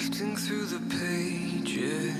[0.00, 2.16] Sifting through the pages,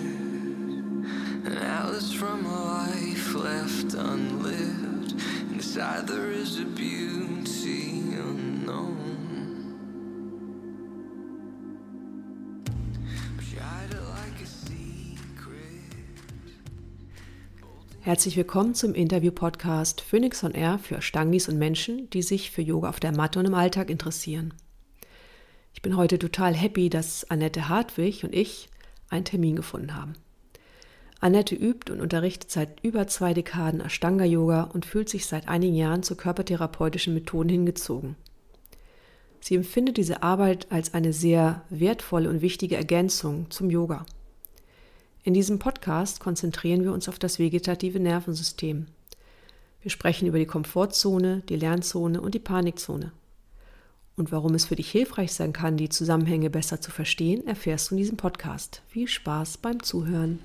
[1.46, 5.14] atlas from a life left unlived.
[5.50, 8.98] Inside there is a beauty unknown.
[18.02, 22.90] Herzlich willkommen zum Interview-Podcast Phoenix on Air für Stangis und Menschen, die sich für Yoga
[22.90, 24.52] auf der Matte und im Alltag interessieren.
[25.80, 28.68] Ich bin heute total happy, dass Annette Hartwig und ich
[29.08, 30.12] einen Termin gefunden haben.
[31.20, 36.02] Annette übt und unterrichtet seit über zwei Dekaden Ashtanga-Yoga und fühlt sich seit einigen Jahren
[36.02, 38.16] zu körpertherapeutischen Methoden hingezogen.
[39.40, 44.04] Sie empfindet diese Arbeit als eine sehr wertvolle und wichtige Ergänzung zum Yoga.
[45.22, 48.84] In diesem Podcast konzentrieren wir uns auf das vegetative Nervensystem.
[49.80, 53.12] Wir sprechen über die Komfortzone, die Lernzone und die Panikzone.
[54.20, 57.94] Und warum es für dich hilfreich sein kann, die Zusammenhänge besser zu verstehen, erfährst du
[57.94, 58.82] in diesem Podcast.
[58.86, 60.40] Viel Spaß beim Zuhören.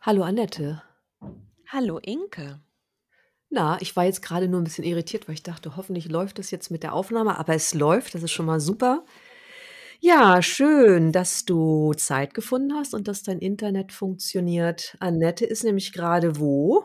[0.00, 0.80] Hallo Annette.
[1.66, 2.60] Hallo Inke.
[3.50, 6.50] Na, ich war jetzt gerade nur ein bisschen irritiert, weil ich dachte, hoffentlich läuft es
[6.50, 9.04] jetzt mit der Aufnahme, aber es läuft, das ist schon mal super.
[10.00, 14.96] Ja, schön, dass du Zeit gefunden hast und dass dein Internet funktioniert.
[15.00, 16.84] Annette ist nämlich gerade wo?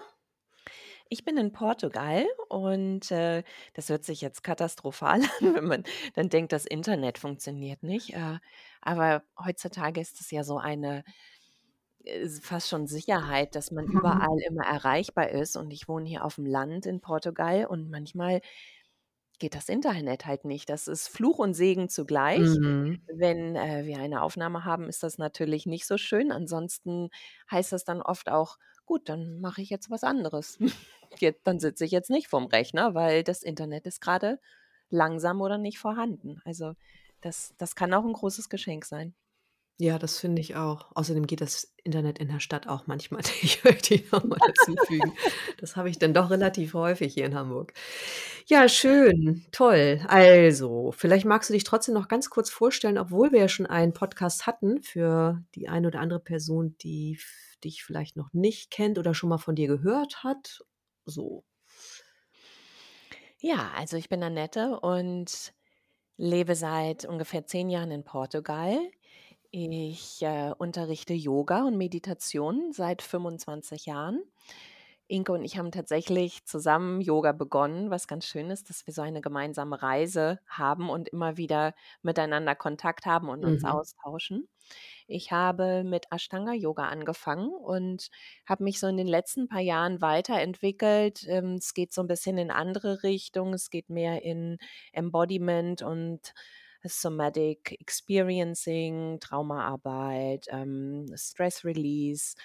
[1.10, 3.44] Ich bin in Portugal und äh,
[3.76, 5.84] das hört sich jetzt katastrophal an, wenn man
[6.16, 8.14] dann denkt, das Internet funktioniert nicht.
[8.16, 8.40] Äh,
[8.82, 11.04] aber heutzutage ist es ja so eine
[12.42, 13.92] fast schon Sicherheit, dass man Mhm.
[13.92, 15.56] überall immer erreichbar ist.
[15.58, 18.42] Und ich wohne hier auf dem Land in Portugal und manchmal
[19.40, 20.70] geht das Internet halt nicht.
[20.70, 22.62] Das ist Fluch und Segen zugleich.
[22.62, 23.02] Mhm.
[23.08, 26.32] Wenn äh, wir eine Aufnahme haben, ist das natürlich nicht so schön.
[26.32, 27.10] Ansonsten
[27.52, 30.58] heißt das dann oft auch, gut, dann mache ich jetzt was anderes.
[31.20, 34.40] Jetzt, dann sitze ich jetzt nicht vorm Rechner, weil das Internet ist gerade
[34.90, 36.42] langsam oder nicht vorhanden.
[36.44, 36.74] Also
[37.22, 39.14] das, das kann auch ein großes Geschenk sein.
[39.80, 40.92] Ja, das finde ich auch.
[40.96, 45.14] Außerdem geht das Internet in der Stadt auch manchmal nicht, möchte ich noch mal dazufügen.
[45.58, 47.74] Das habe ich dann doch relativ häufig hier in Hamburg.
[48.46, 50.02] Ja, schön, toll.
[50.08, 53.94] Also, vielleicht magst du dich trotzdem noch ganz kurz vorstellen, obwohl wir ja schon einen
[53.94, 57.20] Podcast hatten für die eine oder andere Person, die
[57.64, 60.64] dich vielleicht noch nicht kennt oder schon mal von dir gehört hat.
[61.06, 61.44] So.
[63.40, 65.54] Ja, also ich bin Annette und
[66.18, 68.78] lebe seit ungefähr zehn Jahren in Portugal.
[69.56, 74.24] Ich äh, unterrichte Yoga und Meditation seit 25 Jahren.
[75.08, 79.02] Inke und ich haben tatsächlich zusammen Yoga begonnen, was ganz schön ist, dass wir so
[79.04, 83.66] eine gemeinsame Reise haben und immer wieder miteinander Kontakt haben und uns Mhm.
[83.66, 84.48] austauschen.
[85.08, 88.10] Ich habe mit Ashtanga Yoga angefangen und
[88.48, 91.26] habe mich so in den letzten paar Jahren weiterentwickelt.
[91.28, 93.54] Ähm, es geht so ein bisschen in andere Richtungen.
[93.54, 94.58] Es geht mehr in
[94.94, 96.34] Embodiment und
[96.86, 102.36] Somatic Experiencing, Traumaarbeit, ähm, Stress Release.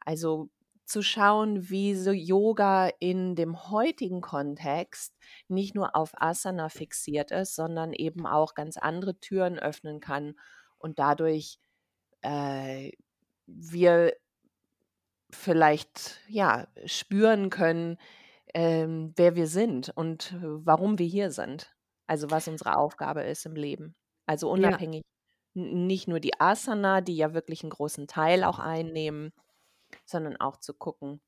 [0.00, 0.50] Also
[0.88, 5.14] zu schauen, wie so Yoga in dem heutigen Kontext
[5.46, 10.34] nicht nur auf Asana fixiert ist, sondern eben auch ganz andere Türen öffnen kann
[10.78, 11.58] und dadurch
[12.22, 12.92] äh,
[13.46, 14.14] wir
[15.30, 17.98] vielleicht ja spüren können,
[18.54, 21.74] ähm, wer wir sind und äh, warum wir hier sind.
[22.08, 23.96] Also was unsere Aufgabe ist im Leben.
[24.26, 24.78] Also Ja.
[24.78, 25.02] unabhängig
[25.56, 29.32] n- nicht nur die Asana, die ja wirklich einen großen Teil auch einnehmen,
[30.06, 31.20] sondern auch zu gucken,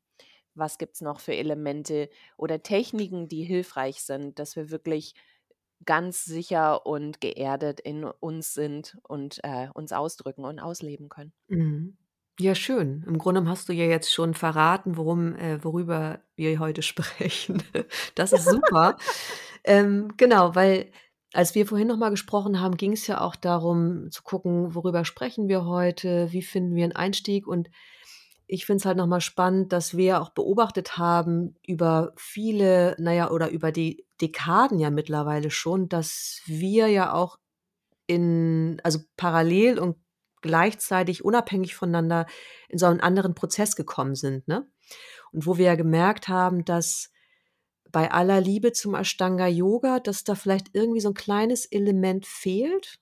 [0.54, 5.14] was gibt es noch für Elemente oder Techniken, die hilfreich sind, dass wir wirklich
[5.86, 11.32] ganz sicher und geerdet in uns sind und äh, uns ausdrücken und ausleben können.
[11.48, 11.96] Mhm.
[12.40, 13.04] Ja, schön.
[13.06, 17.62] Im Grunde hast du ja jetzt schon verraten, worum, äh, worüber wir heute sprechen.
[18.14, 18.96] Das ist super.
[19.62, 20.90] Ähm, genau, weil
[21.34, 25.04] als wir vorhin noch mal gesprochen haben, ging es ja auch darum zu gucken, worüber
[25.04, 27.68] sprechen wir heute, wie finden wir einen Einstieg und
[28.46, 33.12] ich finde es halt noch mal spannend, dass wir auch beobachtet haben über viele, na
[33.12, 37.38] ja, oder über die Dekaden ja mittlerweile schon, dass wir ja auch
[38.06, 39.96] in also parallel und
[40.40, 42.26] gleichzeitig unabhängig voneinander
[42.68, 44.66] in so einen anderen Prozess gekommen sind, ne?
[45.32, 47.10] Und wo wir ja gemerkt haben, dass
[47.92, 52.98] bei aller Liebe zum Ashtanga Yoga, dass da vielleicht irgendwie so ein kleines Element fehlt.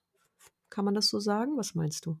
[0.69, 1.57] Kann man das so sagen?
[1.57, 2.19] Was meinst du?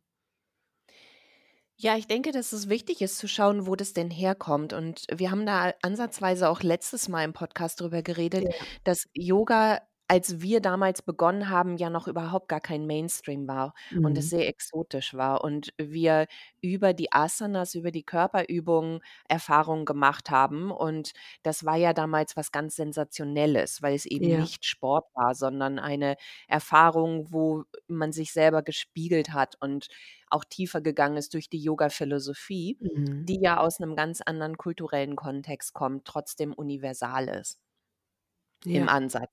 [1.81, 4.73] Ja, ich denke, dass es wichtig ist zu schauen, wo das denn herkommt.
[4.73, 8.51] Und wir haben da ansatzweise auch letztes Mal im Podcast drüber geredet, Ja.
[8.83, 14.17] dass Yoga als wir damals begonnen haben, ja noch überhaupt gar kein Mainstream war und
[14.17, 14.31] es Mhm.
[14.31, 16.27] sehr exotisch war und wir
[16.61, 20.71] über die Asanas, über die Körperübungen Erfahrungen gemacht haben.
[20.71, 21.13] Und
[21.43, 24.35] das war ja damals was ganz Sensationelles, weil es eben Ja.
[24.35, 26.15] nicht Sport war, sondern eine
[26.47, 29.87] Erfahrung, wo man sich selber gespiegelt hat und
[30.29, 33.29] auch tiefer gegangen ist durch die Yoga-Philosophie, Mhm.
[33.29, 37.59] die ja aus 'nem ganz anderen kulturellen Kontext kommt, trotzdem universal ist
[38.71, 38.89] im Ja.
[38.89, 39.31] Ansatz.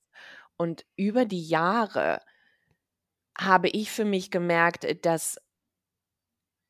[0.58, 2.20] Und über die Jahre
[3.38, 5.38] habe ich für mich gemerkt, äh, dass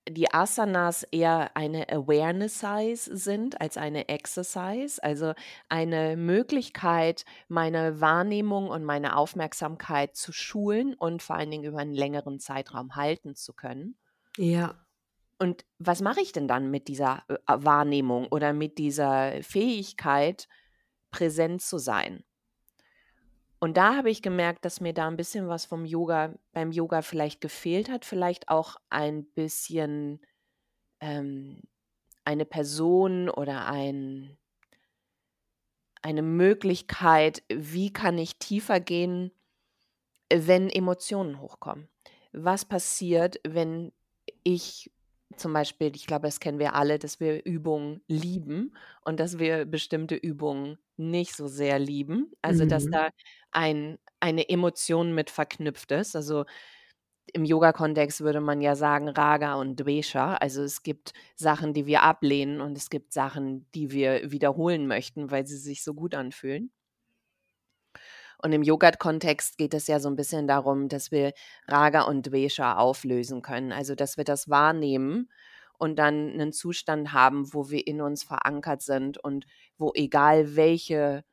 [0.08, 5.32] die Asanas eher eine Awareness-Size sind als eine Exercise, also
[5.68, 11.92] eine Möglichkeit, meine Wahrnehmung und meine Aufmerksamkeit zu schulen und vor allen Dingen über 'n
[11.92, 13.96] längeren Zeitraum halten zu können.
[14.38, 14.86] Ja.
[15.38, 20.48] Und was mache ich denn dann mit dieser, äh, Wahrnehmung oder mit dieser Fähigkeit,
[21.10, 22.24] präsent zu sein?
[23.62, 27.02] Und da habe ich gemerkt, dass mir da 'n bisschen was vom Yoga beim Yoga
[27.02, 30.20] vielleicht gefehlt hat, vielleicht auch ein bisschen,
[31.00, 31.62] ähm,
[32.24, 34.38] eine Person oder ein
[36.02, 39.32] eine Möglichkeit, wie kann ich tiefer gehen,
[40.32, 41.88] wenn Emotionen hochkommen?
[42.32, 43.92] Was passiert, wenn
[44.44, 44.92] ich
[45.36, 49.66] zum Beispiel ich glaube, das kennen wir alle, dass wir Übungen lieben und dass wir
[49.66, 52.32] bestimmte Übungen nicht so sehr lieben.
[52.42, 52.90] Also, dass Mhm.
[52.90, 53.10] da
[53.56, 56.16] ein eine Emotion mit verknüpft ist.
[56.16, 56.44] Also,
[57.34, 60.34] im Yoga-Kontext würde man ja sagen Raga und Dvesha.
[60.36, 65.30] Also, es gibt Sachen, die wir ablehnen und es gibt Sachen, die wir wiederholen möchten,
[65.32, 66.70] weil sie sich so gut anfühlen.
[68.42, 71.32] Und im Yoga-Kontext geht es ja so 'n bisschen darum, dass wir
[71.66, 73.72] Raga und Dvesha auflösen können.
[73.72, 75.30] Also, dass wir das wahrnehmen
[75.78, 79.46] und dann 'nen Zustand haben, wo wir in uns verankert sind und
[79.78, 81.24] wo egal welche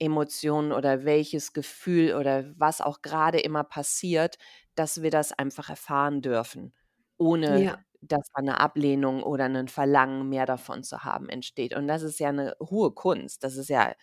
[0.00, 4.38] Emotion oder welches Gefühl oder was auch grade immer passiert,
[4.76, 6.74] dass wir das einfach erfahren dürfen,
[7.18, 7.84] ohne Ja.
[8.02, 11.74] dass da 'ne Ablehnung oder 'nen Verlangen, mehr davon zu haben, entsteht.
[11.76, 13.44] Und das ist ja 'ne hohe Kunst.
[13.44, 13.94] Das ist ja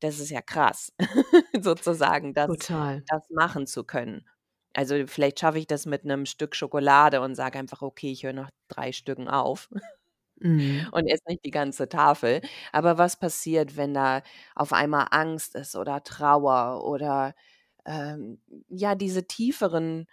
[0.00, 0.92] das ist ja krass,
[1.62, 3.02] sozusagen das Total.
[3.08, 4.28] das machen zu können.
[4.74, 8.32] Also, vielleicht schaffe ich das mit 'nem Stück Schokolade und sage einfach: „Okay, ich höre
[8.34, 9.68] nach 3 Stücken auf“
[10.42, 10.92] Mhm.
[10.92, 12.40] und esse nicht die ganze Tafel.
[12.72, 14.22] Aber was passiert, wenn da
[14.54, 17.34] auf einmal Angst ist oder Trauer oder,
[17.86, 20.06] ähm, ja, diese tieferen,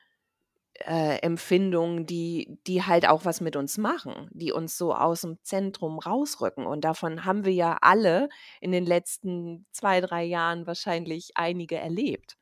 [0.75, 5.99] äh, Empfindungen, die die halt auch was mit uns machen, die uns so aus'm Zentrum
[5.99, 6.65] rausrücken.
[6.67, 8.29] Und davon haben wir ja alle
[8.61, 12.37] in den letzten 2, 3 Jahren wahrscheinlich einige erlebt.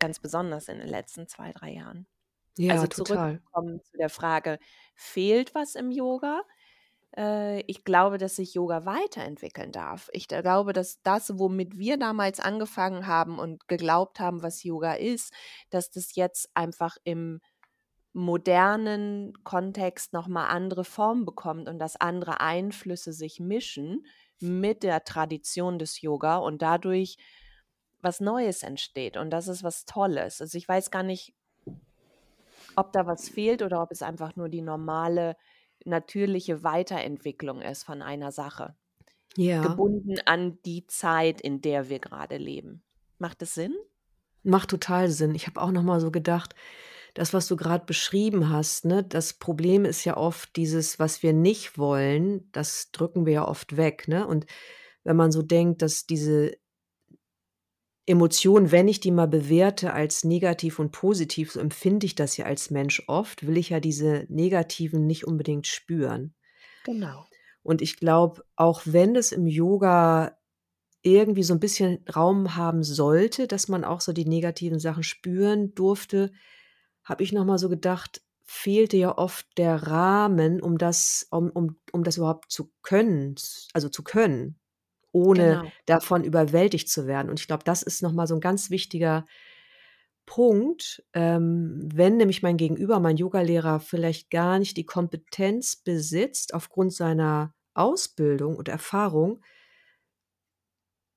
[0.00, 2.06] Ganz besonders in den letzten 2, 3 Jahren.
[2.56, 3.40] Ja, Also, total.
[3.46, 4.58] zurückzukommen zu der Frage:
[4.96, 6.44] „Fehlt was im Yoga?“ Äh,
[7.16, 10.08] ich glaube, dass sich Yoga weiterentwickeln darf.
[10.12, 15.32] Ich glaube, dass das, womit wir damals angefangen haben und geglaubt haben, was Yoga ist,
[15.70, 17.40] dass das jetzt einfach im
[18.12, 24.06] modernen Kontext noch mal andere Formen bekommt und dass andere Einflüsse sich mischen
[24.40, 27.16] mit der Tradition des Yoga und dadurch
[28.00, 29.16] was Neues entsteht.
[29.16, 30.40] Und das ist was Tolles.
[30.40, 31.34] Also, ich weiß gar nicht
[32.76, 35.36] ob da was fehlt oder ob es einfach nur die normale,
[35.84, 38.74] natürliche Weiterentwicklung ist von einer Sache,
[39.36, 39.62] Ja.
[39.62, 42.82] gebunden an die Zeit, in der wir grade leben.
[43.18, 43.74] Macht das Sinn?
[44.42, 45.34] Macht total Sinn.
[45.34, 46.54] Ich habe auch noch mal so gedacht,
[47.14, 51.32] das, was du grad beschrieben hast, ne, das Problem ist ja oft dieses, was wir
[51.32, 54.26] nicht wollen, das drücken wir ja oft weg, ne?
[54.26, 54.46] Und
[55.04, 56.52] wenn man so denkt, dass diese
[58.08, 62.46] Emotionen, wenn ich die mal bewerte als negativ und positiv, so empfinde ich das ja
[62.46, 66.34] als Mensch oft, will ich ja diese negativen nicht unbedingt spüren.
[66.84, 67.28] Genau.
[67.66, 70.36] Und ich glaube, auch wenn es im Yoga
[71.02, 75.74] irgendwie so 'n bisschen Raum haben sollte, dass man auch so die negativen Sachen spüren
[75.74, 76.32] durfte,
[77.04, 81.78] habe ich noch mal so gedacht, fehlte ja oft der Rahmen, um das um um
[81.92, 83.36] um das überhaupt zu können
[83.74, 84.58] also, zu können,
[85.12, 85.72] ohne Genau.
[85.86, 87.30] davon überwältigt zu werden.
[87.30, 89.24] Und ich glaube, das ist noch mal so 'n ganz wichtiger
[90.28, 96.92] Punkt, ähm, wenn nämlich mein Gegenüber, mein Yogalehrer vielleicht gar nicht die Kompetenz besitzt aufgrund
[96.92, 99.40] seiner Ausbildung und Erfahrung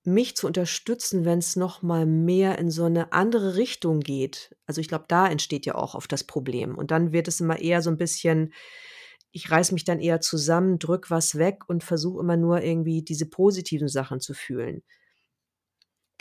[0.05, 4.55] mich zu unterstützen, wenn's noch mal mehr in so 'ne andere Richtung geht.
[4.65, 6.75] Also, ich glaube, da entsteht ja auch oft das Problem.
[6.75, 8.51] Und dann wird es immer eher so 'n bisschen
[9.32, 13.26] ich reiße mich dann eher zusammen, drücke was weg und versuche immer nur irgendwie diese
[13.28, 14.84] positiven Sachen zu fühlen.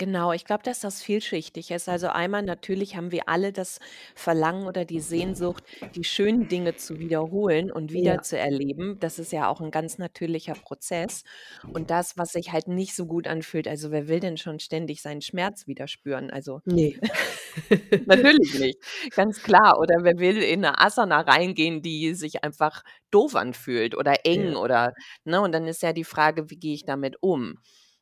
[0.01, 1.87] Genau, ich glaube, dass das vielschichtig ist.
[1.87, 3.81] Also einmal natürlich haben wir alle das
[4.15, 5.63] Verlangen oder die Sehnsucht,
[5.95, 8.23] die schönen Dinge zu wiederholen und wieder Ja.
[8.23, 8.99] zu erleben.
[8.99, 11.23] Das ist ja auch 'n ganz natürlicher Prozess.
[11.69, 15.03] Und das, was sich halt nicht so gut anfühlt also, wer will denn schon ständig
[15.03, 16.31] seinen Schmerz wieder spüren?
[16.31, 16.93] Also, Ne.
[18.07, 18.79] natürlich nicht,
[19.17, 19.79] ganz klar.
[19.81, 24.57] Oder wer will in 'ne Asana reingehen, die sich einfach doof anfühlt oder eng Ja.
[24.57, 25.41] oder ne?
[25.43, 27.59] Und dann ist ja die Frage: „Wie gehe ich damit um?“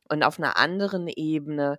[0.09, 1.77] Und auf 'ner anderen Ebene,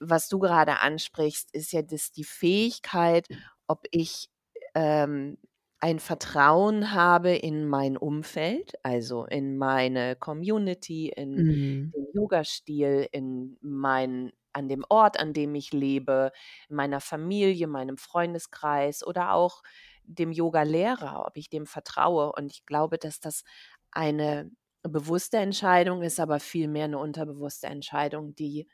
[0.00, 3.28] was du gerade ansprichst, ist ja das die Fähigkeit,
[3.68, 4.30] ob ich,
[4.74, 5.38] ähm,
[5.80, 11.92] ein Vertrauen habe in mein Umfeld, also in meine Community, in Mhm.
[11.94, 16.32] den Yogastil, in mein an dem Ort, an dem ich lebe,
[16.68, 19.62] meiner Familie, meinem Freundeskreis oder auch
[20.04, 22.32] dem Yogalehrer, ob ich dem vertraue.
[22.32, 23.44] Und ich glaube, dass das
[23.92, 24.50] eine
[24.88, 28.68] bewusste Entscheidung ist, aber vielmehr 'ne unterbewusste Entscheidung, die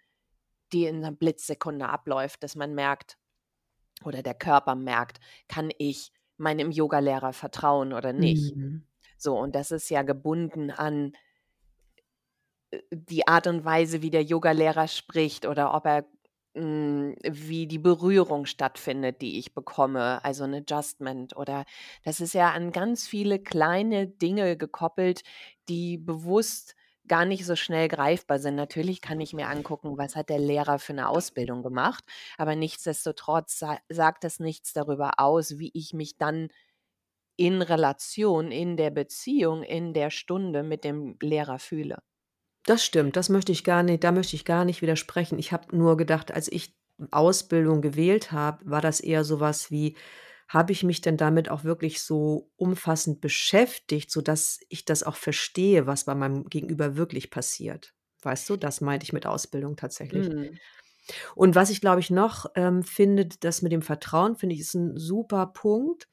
[0.73, 3.19] die in 'ner Blitzsekunde abläuft, dass man merkt
[4.05, 8.85] oder der Körper merkt: „Kann ich meinem Yogalehrer vertrauen oder nicht?“ Mhm.
[9.19, 11.13] So, und das ist ja gebunden an
[12.73, 16.07] äh, die Art und Weise, wie der Yogalehrer spricht oder ob er
[16.57, 21.65] hm, wie die Berührung stattfindet, die ich bekomme, also 'n Adjustment oder
[22.05, 25.23] das ist ja an ganz viele kleine Dinge gekoppelt,
[25.69, 26.75] die bewusst
[27.09, 28.55] gar nicht so schnell greifbar sind.
[28.57, 32.05] Natürlich kann ich mir angucken, was hat der Lehrer für 'ne Ausbildung gemacht,
[32.39, 36.49] aber nichtsdestotrotz sa sagt das nichts darüber aus, wie ich mich dann
[37.37, 42.01] in Relation, in der Beziehung, in der Stunde mit dem Lehrer fühle.
[42.67, 45.39] Das stimmt, das möchte ich gar ni da möchte ich gar nicht widersprechen.
[45.39, 46.75] Ich habe nur gedacht, als ich
[47.11, 49.97] Ausbildung gewählt habe, war das eher so was wie:
[50.55, 55.87] Habe ich mich denn damit auch wirklich so umfassend beschäftigt, sodass ich das auch verstehe,
[55.89, 57.95] was bei meinem Gegenüber wirklich passiert?
[58.23, 60.29] Weißt du, das meinte ich mit Ausbildung tatsächlich.
[60.29, 60.59] Mhm.
[61.35, 64.75] Und was ich, glaube ich, noch, ähm, finde, das mit dem Vertrauen, finde ich, ist
[64.75, 66.09] 'n super Punkt.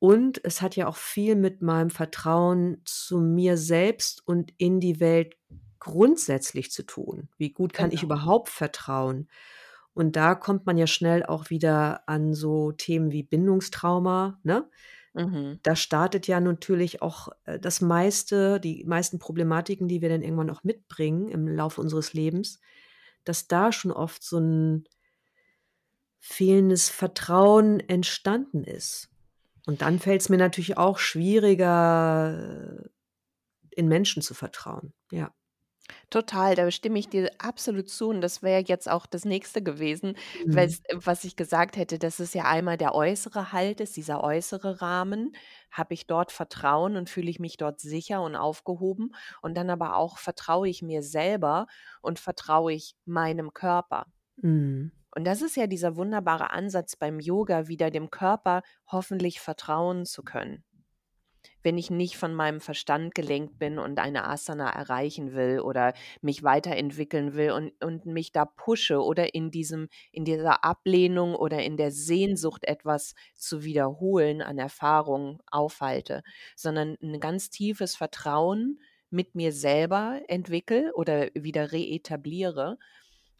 [0.00, 5.00] Und es hat ja auch viel mit meinem Vertrauen zu mir selbst und in die
[5.00, 5.36] Welt
[5.80, 7.30] grundsätzlich zu tun.
[7.38, 8.04] Wie gut kann ich Genau.
[8.04, 9.28] überhaupt vertrauen?
[9.94, 14.68] Und da kommt man ja schnell auch wieder an so Themen wie Bindungstrauma, ne?
[15.14, 15.60] Mhm.
[15.64, 20.50] Da startet ja natürlich auch, äh, das meiste die meisten Problematiken, die wir dann irgendwann
[20.50, 22.60] auch mitbringen im Laufe unseres Lebens,
[23.24, 24.84] dass da schon oft so 'n
[26.24, 29.10] fehlendes Vertrauen entstanden ist.
[29.66, 32.84] Und dann fällt's mir natürlich auch schwieriger,
[33.70, 35.32] in Menschen zu vertrauen, ja.
[36.10, 40.14] Total, da stimme ich dir absolut zu und das wäre jetzt auch das Nächste gewesen,
[40.34, 40.52] Mhm.
[40.54, 44.80] weil's was ich gesagt hätte, dass es ja einmal der äußere Halt ist, dieser äußere
[44.80, 45.32] Rahmen.
[45.70, 49.14] Habe ich dort Vertrauen und fühle ich mich dort sicher und aufgehoben?
[49.40, 51.66] Und dann aber auch, vertraue ich mir selber
[52.00, 54.06] und vertraue ich meinem Körper?
[54.42, 54.92] Mhm.
[55.14, 60.22] Und das ist ja dieser wunderbare Ansatz beim Yoga, wieder dem Körper hoffentlich vertrauen zu
[60.22, 60.64] können.
[61.62, 66.42] Wenn ich nicht von meinem Verstand gelenkt bin und eine Asana erreichen will oder mich
[66.42, 71.76] weiterentwickeln will und und mich da pushe oder in diesem in dieser Ablehnung oder in
[71.76, 76.22] der Sehnsucht, etwas zu wiederholen an Erfahrung aufhalte,
[76.56, 82.78] sondern 'n ganz tiefes Vertrauen mit mir selber entwickle oder wieder reetabliere.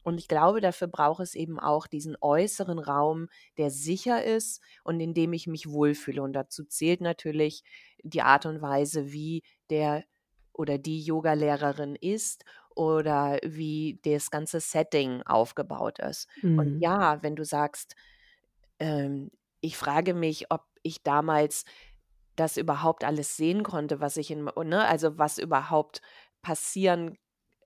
[0.04, 4.98] Und ich glaube, dafür braucht es eben auch diesen äußeren Raum, der sicher ist und
[4.98, 6.22] in dem ich mich wohlfühle.
[6.22, 7.62] Und dazu zählt natürlich
[8.02, 10.04] die Art und Weise, wie der
[10.52, 12.44] oder die Yogalehrerin ist
[12.76, 16.28] oder wie das ganze Setting aufgebaut ist.
[16.56, 16.78] Und Mhm.
[16.78, 17.94] ja, wenn du sagst,
[18.80, 19.30] ähm:
[19.62, 21.64] „Ich frage mich, ob ich damals
[22.36, 26.02] das überhaupt alles sehen konnte, was ich in m“ ne, also, was überhaupt
[26.42, 27.16] passieren,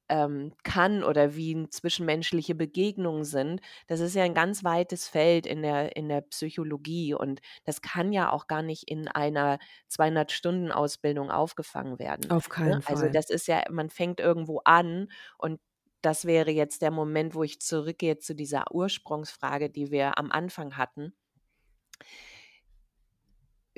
[0.09, 3.61] ähm, kann oder wie zwischenmenschliche Begegnungen sind.
[3.89, 8.13] Das ist ja 'n ganz weites Feld in der in der Psychologie und das kann
[8.13, 9.59] ja auch gar nicht in einer
[9.89, 12.75] 200-Stunden-Ausbildung aufgefangen werden, Auf ne?
[12.75, 13.13] keinen Also, Fall.
[13.13, 15.09] das ist ja man fängt irgendwo an
[15.39, 15.61] und
[16.03, 20.77] das wäre jetzt der Moment, wo ich zurückgehe zu dieser Ursprungsfrage, die wir am Anfang
[20.77, 21.15] hatten.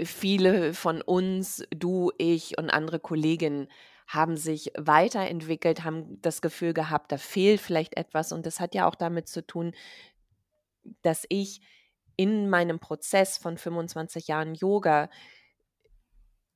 [0.01, 3.67] Viele von uns, du, ich und andere Kolleginnen,
[4.09, 8.33] haben sich weiterentwickelt, haben das Gefühl gehabt, da fehlt vielleicht etwas.
[8.33, 9.73] Und das hat ja auch damit zu tun
[11.03, 11.61] dass ich
[12.17, 15.09] in meinem Prozess von 25 Jahren Yoga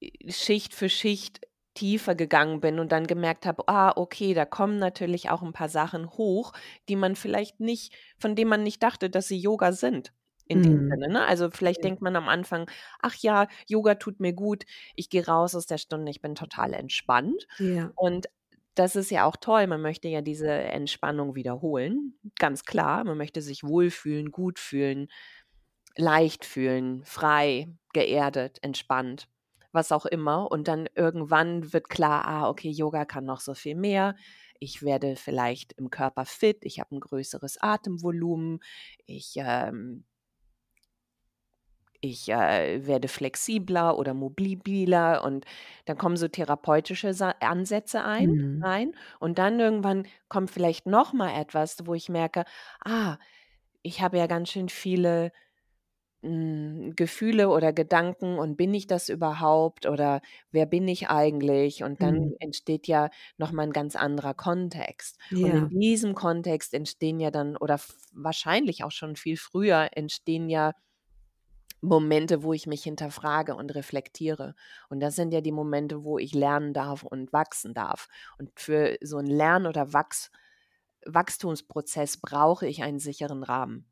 [0.02, 1.40] äh, Schicht für Schicht
[1.74, 5.68] tiefer gegangen bin und dann gemerkt habe: „Ah, okay, da kommen natürlich auch 'n paar
[5.70, 6.52] Sachen hoch,
[6.88, 10.12] die man vielleicht nicht von denen man nicht dachte, dass sie Yoga sind“,
[10.52, 10.88] in dem Mhm.
[10.88, 11.24] Sinne, ne?
[11.26, 11.84] Also, vielleicht Ja.
[11.84, 14.64] denkt man am Anfang: „Ach ja, Yoga tut mir gut.
[14.96, 17.92] Ich gehe raus aus der Stunde, ich bin total entspannt.“ Ja.
[17.94, 18.26] Und
[18.74, 19.66] das ist ja auch toll.
[19.66, 23.04] Man möchte ja diese Entspannung wiederholen, ganz klar.
[23.04, 25.08] Man möchte sich wohlfühlen, gut fühlen,
[25.96, 29.28] leicht fühlen, frei, geerdet, entspannt,
[29.72, 30.50] was auch immer.
[30.50, 34.16] Und dann irgendwann wird klar, ah, okay, Yoga kann noch so viel mehr.
[34.58, 38.60] Ich werde vielleicht im Körper fit, ich habe ein größeres Atemvolumen,
[39.06, 40.04] ich ähm,
[42.02, 45.46] ich äh, werde flexibler oder mobiler und
[45.86, 48.62] dann kommen so therapeutische Sa Ansätze ein Mhm.
[48.62, 52.44] rein und dann irgendwann kommt vielleicht noch mal etwas, wo ich merke:
[52.84, 53.18] „Ah,
[53.82, 55.32] ich habe ja ganz schön viele,
[56.22, 62.02] hm, Gefühle oder Gedanken und bin ich das überhaupt oder wer bin ich eigentlich?“ Und
[62.02, 62.34] dann Mhm.
[62.40, 65.18] entsteht ja noch mal 'n ganz anderer Kontext.
[65.40, 65.70] Und in Ja.
[65.70, 67.80] diesem Kontext entstehen ja dann oder
[68.14, 70.74] wahrscheinlich auch schon viel früher entstehen ja
[71.82, 74.54] Momente, wo ich mich hinterfrage und reflektiere.
[74.88, 78.08] Und das sind ja die Momente, wo ich lernen darf und wachsen darf.
[78.38, 80.30] Und für so 'n Lern oder Wachs
[81.06, 83.90] Wachstumsprozess brauche ich einen sicheren Rahmen.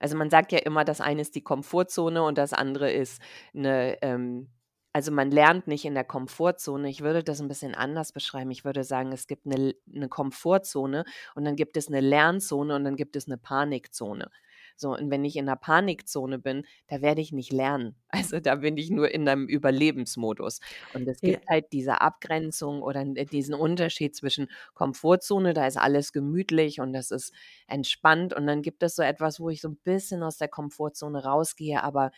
[0.00, 3.22] Also, man sagt ja immer, das eine ist die Komfortzone und das andere ist
[3.54, 4.50] 'ne, ähm
[4.94, 6.88] also, man lernt nicht in der Komfortzone.
[6.90, 8.50] Ich würde das 'n bisschen anders beschreiben.
[8.52, 11.04] Ich würde sagen, es gibt 'ne L 'ne Komfortzone
[11.36, 14.30] und dann gibt es 'ne Lernzone und dann gibt es 'ne Panikzone.
[14.80, 17.96] So, und wenn ich in 'ner Panikzone bin, da werde ich nicht lernen.
[18.10, 20.60] Also, da bin ich nur in 'nem Überlebensmodus.
[20.90, 21.38] Und es Ja.
[21.38, 26.92] gibt halt diese Abgrenzung oder 'n diesen Unterschied zwischen Komfortzone, da ist alles gemütlich und
[26.92, 27.32] das ist
[27.66, 28.34] entspannt.
[28.34, 31.82] Und dann gibt es so etwas, wo ich so 'n bisschen aus der Komfortzone rausgehe,
[31.82, 32.10] aber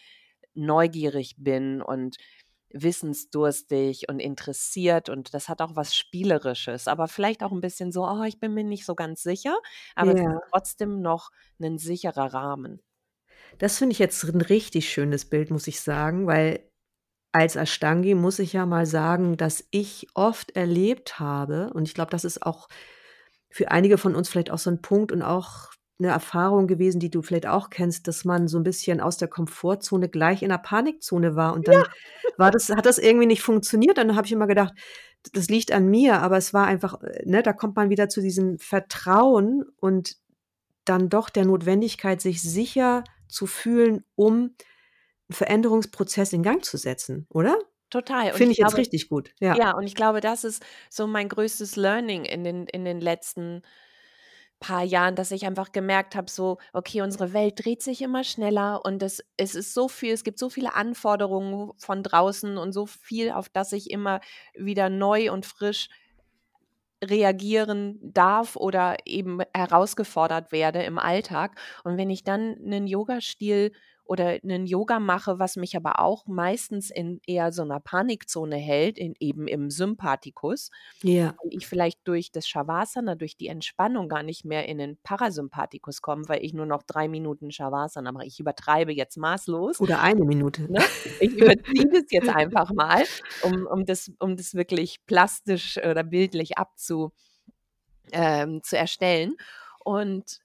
[0.54, 2.16] neugierig bin und
[2.72, 8.04] wissensdurstig und interessiert und das hat auch was Spielerisches, aber vielleicht auch 'n bisschen so:
[8.08, 9.56] „Oh, ich bin mir nicht so ganz sicher“,
[9.96, 10.50] aber es ist Ja.
[10.52, 12.80] trotzdem noch 'nen sicherer Rahmen.
[13.60, 16.66] Das finde ich jetzt 'n richtig schönes Bild, muss ich sagen, weil
[17.32, 22.10] als Ashtangi muss ich ja mal sagen, dass ich oft erlebt habe und ich glaube,
[22.10, 22.68] das ist auch
[23.50, 25.70] für einige von uns vielleicht auch so 'n Punkt und auch
[26.00, 29.28] 'ne Erfahrung gewesen, die du vielleicht auch kennst, dass man so 'n bisschen aus der
[29.28, 31.68] Komfortzone gleich in 'ner Panikzone war und Ja.
[31.68, 31.86] dann
[32.36, 33.98] war das hat das irgendwie nicht funktioniert.
[33.98, 34.74] Dann habe ich immer gedacht,
[35.34, 38.58] das liegt an mir, aber es war einfach ne, da kommt man wieder zu diesem
[38.58, 40.16] Vertrauen und
[40.86, 44.56] dann doch der Notwendigkeit, sich sicher zu fühlen, um
[45.30, 47.58] 'n Veränderungsprozess in Gang zu setzen, oder?
[47.92, 49.58] Total Finde ich ich jetzt glaube richtig gut, ja.
[49.58, 53.62] ja, und ich glaube, das ist so mein größtes Learning in den in den letzten
[54.60, 58.84] paar Jahren, dass ich einfach gemerkt habe, so: „Okay, unsere Welt dreht sich immer schneller
[58.84, 62.86] und es es ist so viel es gibt so viele Anforderungen von draußen und so
[62.86, 64.20] viel, auf das ich immer
[64.54, 65.88] wieder neu und frisch
[67.02, 73.72] reagieren darf oder eben herausgefordert werde im Alltag.“ Und wenn ich dann 'nen Yogastil
[74.10, 78.98] oder 'nen Yoga mache, was mich aber auch meistens in eher so 'ner Panikzone hält,
[78.98, 80.70] in eben im Sympathikus
[81.02, 81.40] Ja.
[81.42, 86.02] und ich vielleicht durch das Shavasana, durch die Entspannung gar nicht mehr in den Parasympathikus
[86.02, 88.26] komme, weil ich nur noch 3 Minuten Shavasana mache.
[88.26, 90.68] Ich übertreibe jetzt maßlos, Oder 1 Minute.
[90.68, 90.84] ne?
[91.20, 93.08] Ich überziehe das jetzt einfach mal,
[93.40, 97.12] um um das um das wirklich plastisch oder bildlich abzu
[98.12, 99.36] ähm, zu erstellen.
[99.84, 100.40] Und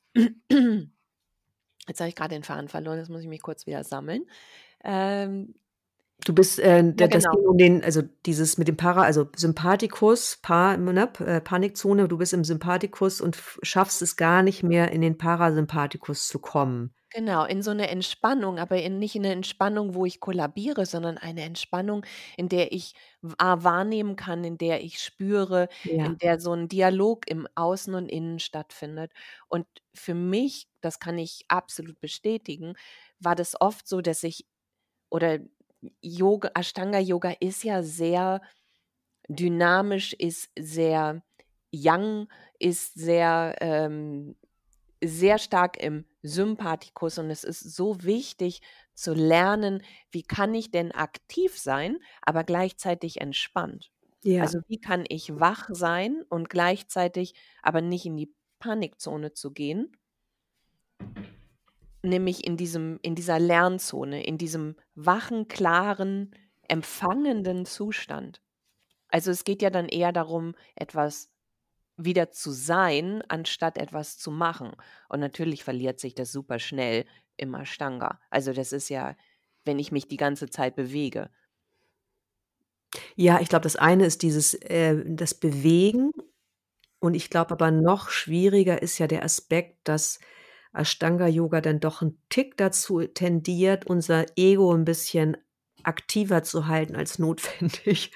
[1.88, 4.26] jetzt habe ich grad den Faden verloren, jetzt muss ich mich kurz wieder sammeln.
[4.84, 5.56] Ähm
[6.24, 7.36] Du bist, äh Ja, das genau.
[7.46, 12.34] um den also, dieses mit dem Para also, Sympathikus, Pa ne, äh, Panikzone, du bist
[12.34, 16.92] im Sympathikus und schaffst es gar nicht mehr, in den Parasympathikus zu kommen.
[17.12, 21.18] Genau, in so 'ne Entspannung, aber in nicht in 'ne Entspannung, wo ich kollabiere, sondern
[21.18, 22.04] eine Entspannung,
[22.36, 22.94] in der ich
[23.38, 26.16] A wahrnehmen kann, in der ich spüre, Ja.
[26.16, 29.12] in der so 'n Dialog im Außen und Innen stattfindet.
[29.48, 32.74] Und für mich, das kann ich absolut bestätigen,
[33.20, 34.46] war das oft so, dass ich
[35.12, 35.40] oder
[36.02, 38.42] Yoga Ashtanga Yoga ist ja sehr
[39.28, 41.24] dynamisch, ist sehr
[41.72, 42.28] yang,
[42.60, 44.36] ist sehr, ähm
[45.04, 48.62] sehr stark im Sympathikus und es ist so wichtig
[48.94, 53.92] zu lernen, wie kann ich denn aktiv sein, aber gleichzeitig entspannt?
[54.24, 54.42] Ja.
[54.42, 59.92] Also, wie kann ich wach sein und gleichzeitig aber nicht in die Panikzone zu gehen
[62.10, 66.32] nämlich in diesem in dieser Lernzone, in diesem wachen, klaren,
[66.68, 68.42] empfangenden Zustand.
[69.10, 71.32] Also, es geht ja dann eher darum, etwas
[71.98, 74.72] wieder zu sein, anstatt etwas zu machen.
[75.10, 77.06] Und natürlich verliert sich das super schnell
[77.38, 78.20] im Ashtanga.
[78.30, 79.16] Also, das ist ja,
[79.64, 81.30] wenn ich mich die ganze Zeit bewege.
[83.16, 86.12] Ja, ich glaube, das eine ist dieses äh, das Bewegen
[87.00, 90.20] und ich glaube aber noch schwieriger ist ja der Aspekt, dass
[90.76, 95.38] Ashtanga Yoga dann doch 'n Tick dazu tendiert, unser Ego 'n bisschen
[95.84, 98.12] aktiver zu halten als notwendig.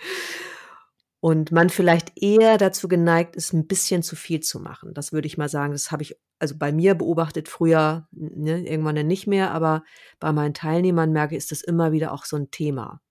[1.24, 4.94] Und man vielleicht eher dazu geneigt ist, 'n bisschen zu viel zu machen.
[4.94, 8.96] Das würde ich mal sagen, das habe ich also bei mir beobachtet früher, ne, irgendwann
[8.96, 9.84] dann nicht mehr, aber
[10.22, 13.02] bei meinen Teilnehmern merke ich, ist das immer wieder auch so 'n Thema.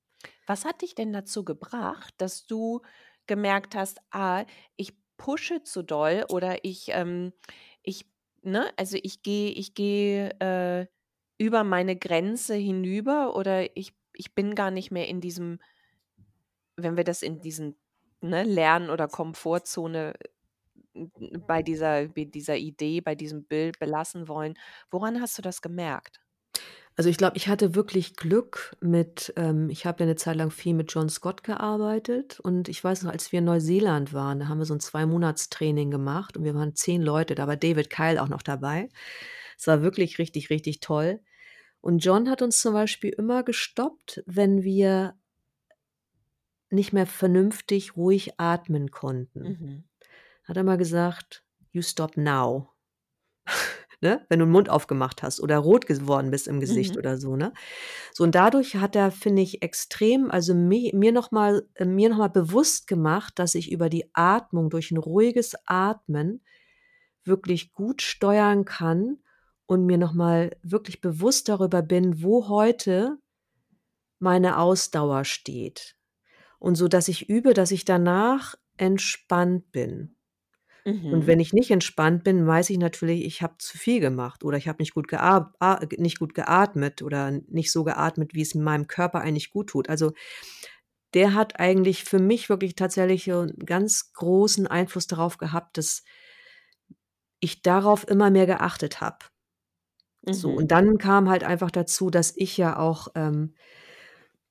[0.49, 2.81] Was hat dich denn dazu gebracht, dass du
[3.27, 7.33] gemerkt hast: „Ah, ich pushe zu doll oder ich, ähm
[7.83, 8.07] ich
[8.51, 10.87] ne, also ich gehe ich gehe, äh,
[11.39, 15.61] über meine Grenze hinüber oder ich ich bin gar nicht mehr in diesem“
[16.79, 17.77] wenn wir das in diesen,
[18.21, 20.15] ne, Lern oder Komfortzone
[20.95, 24.55] n bei dieser bei dieser Idee, bei diesem Bild belassen wollen.
[24.91, 26.21] Woran hast du das gemerkt?
[26.99, 30.51] Also, ich glaube, ich hatte wirklich Glück mit ähm, ich habe ja 'ne Zeit lang
[30.51, 34.49] viel mit John Scott gearbeitet und ich weiß noch, als wir in Neuseeland waren, da
[34.49, 38.21] haben wir so 'n Zwei-Monats-Training gemacht und wir waren 10 Leute, da war David Kyle
[38.21, 38.89] auch noch dabei.
[39.57, 41.21] Es war wirklich richtig, richtig toll.
[41.81, 45.15] Und John hat uns zum Beispiel immer gestoppt, wenn wir
[46.71, 49.59] nicht mehr vernünftig ruhig atmen konnten.
[49.61, 49.85] Mhm.
[50.45, 52.69] Hat er immer gesagt: „You stop now.“
[54.03, 54.25] Ne?
[54.29, 56.99] Wenn du 'n Mund aufgemacht hast oder rot geworden bist im Gesicht Mhm.
[56.99, 57.53] oder so, ne?
[58.15, 62.19] So, und dadurch hat er, finde ich, extrem also mi mir noch äh, mir noch
[62.19, 66.43] mal bewusst gemacht, dass ich über die Atmung durch 'n ruhiges Atmen
[67.25, 69.19] wirklich gut steuern kann
[69.67, 73.19] und mir noch mal wirklich bewusst darüber bin, wo heute
[74.21, 75.97] meine Ausdauer steht.
[76.61, 80.17] Und so, dass ich übe, dass ich danach entspannt bin.
[81.11, 81.29] Und Mhm.
[81.29, 84.69] wenn ich nicht entspannt bin, weiß ich natürlich, ich habe zu viel gemacht oder ich
[84.69, 89.21] habe nicht gut a nicht gut geatmet oder nicht so geatmet, wie es meinem Körper
[89.21, 89.89] eigentlich guttut.
[89.89, 90.13] Also,
[91.15, 96.03] der hat eigentlich für mich wirklich tatsächlich, äh, 'n ganz großen Einfluss darauf gehabt, dass
[97.41, 99.27] ich darauf immer mehr geachtet habe.
[100.31, 100.59] So, Mhm.
[100.59, 103.55] und dann kam halt einfach dazu, dass ich ja auch, ähm,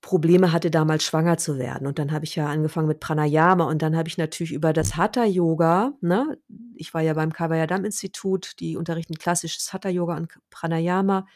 [0.07, 1.85] Probleme hatte, damals schwanger zu werden.
[1.85, 4.95] Und dann habe ich ja angefangen mit Pranayama und dann habe ich natürlich über das
[4.95, 6.37] Hatha-Yoga, ne
[6.75, 11.27] ich war ja beim Kavayardam-Institut, die unterrichten klassisches Hatha-Yoga und Pranayama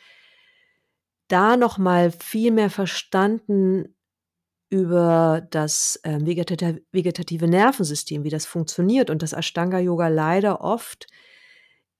[1.27, 3.93] da noch mal viel mehr verstanden
[4.69, 11.07] über das, vegetata vegetative Nervensystem, wie das funktioniert und dass Ashtanga-Yoga leider oft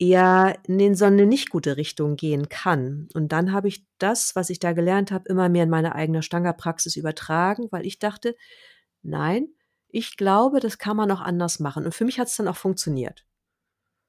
[0.02, 3.10] eher in den so 'ne nicht gute Richtung gehen kann.
[3.16, 6.20] Und dann habe ich das, was ich da gelernt habe, immer mehr in meine eigene
[6.20, 8.36] Ashtanga-Praxis übertragen, weil ich dachte:
[9.04, 9.50] „Nein,
[9.90, 13.26] ich glaube, das kann man auch anders machen.“ Und für mich hat's dann auch funktioniert.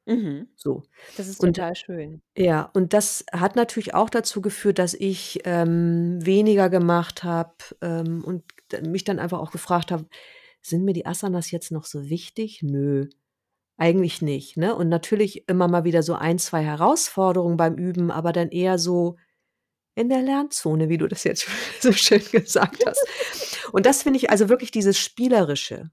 [0.07, 0.49] Mhm.
[0.57, 0.83] So.
[1.15, 2.23] Das ist Und total schön.
[2.37, 8.25] ja, und das hat natürlich auch dazu geführt, dass ich, ähm, weniger gemacht habe, ähm,
[8.25, 8.45] und
[8.83, 10.07] mich dann einfach auch gefragt habe:
[10.63, 12.63] „Sind mir die Asanas jetzt noch so wichtig?
[12.63, 13.09] Nö,
[13.83, 14.75] eigentlich nicht“, ne?
[14.77, 19.17] Und natürlich immer mal wieder so 1, 2 Herausforderungen beim Üben, aber dann eher so
[19.95, 21.47] in der Lernzone, wie du das jetzt
[21.81, 23.07] so schön gesagt hast.
[23.73, 25.91] Und das finde ich also wirklich dieses Spielerische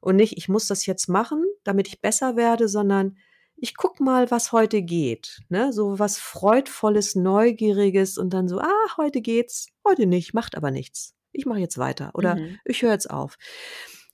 [0.00, 3.18] und nicht: „Ich muss das jetzt machen, damit ich besser werde“, sondern:
[3.56, 5.72] „Ich gucke mal, was heute geht“, ne?
[5.72, 11.14] So was Freudvolles, Neugieriges und dann so: „Ah, heute geht's, heute nicht, macht aber nichts.
[11.32, 12.60] Ich mache jetzt weiter oder Mhm.
[12.64, 13.36] ich höre jetzt auf.“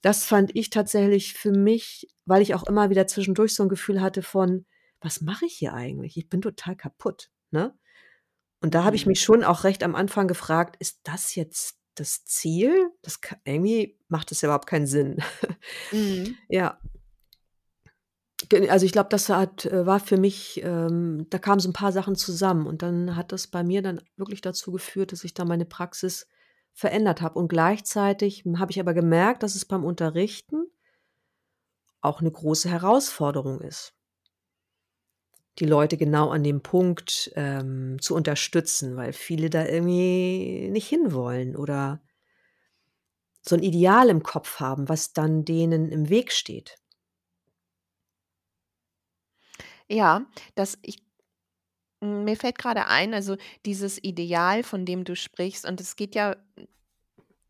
[0.04, 4.02] Das fand ich tatsächlich für mich weil ich auch immer wieder zwischendurch so 'n Gefühl
[4.02, 4.66] hatte von:
[5.00, 6.18] „Was mache ich hier eigentlich?
[6.18, 7.74] Ich bin total kaputt“, ne?
[8.62, 9.08] Und da habe ich Mhm.
[9.08, 12.90] mich schon auch recht am Anfang gefragt: „Ist das jetzt das Ziel?
[13.02, 15.18] Das ka irgendwie macht das ja überhaupt keinen Sinn.“
[15.92, 16.38] Mhm.
[16.50, 16.78] Ja.
[18.70, 21.92] Also, ich glaube, das hat äh, war für mich ähm, da kamen so 'n paar
[21.92, 25.44] Sachen zusammen und dann hat das bei mir dann wirklich dazu geführt, dass ich da
[25.44, 26.26] meine Praxis
[26.74, 27.38] verändert habe.
[27.38, 30.66] Und gleichzeitig, habe ich aber gemerkt, dass es beim Unterrichten
[32.04, 33.92] auch 'ne große Herausforderung ist
[35.58, 41.54] die Leute genau an dem Punkt, ähm, zu unterstützen, weil viele da irgendwie nicht hinwollen
[41.56, 42.00] oder
[43.46, 46.76] so 'n Ideal im Kopf haben, was dann denen im Weg steht.
[49.90, 50.96] Ja, das ich
[52.04, 53.36] hm, mir fällt grade ein, also,
[53.66, 56.36] dieses Ideal, von dem du sprichst und es geht ja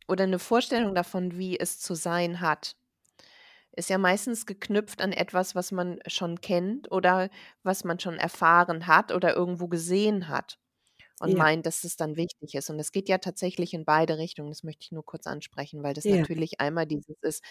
[0.08, 2.76] oder 'ne Vorstellung davon, wie es zu sein hat,
[3.76, 7.30] ist ja meistens geknüpft an etwas, was man schon kennt oder
[7.64, 10.58] was man schon erfahren hat oder irgendwo gesehen hat
[11.20, 11.44] und Ja.
[11.44, 12.70] meint, dass es dann wichtig ist.
[12.70, 14.50] Und es geht ja tatsächlich in beide Richtungen.
[14.50, 16.24] Das möchte ich nur kurz ansprechen, weil das Ja.
[16.24, 17.44] natürlich einmal dieses ist: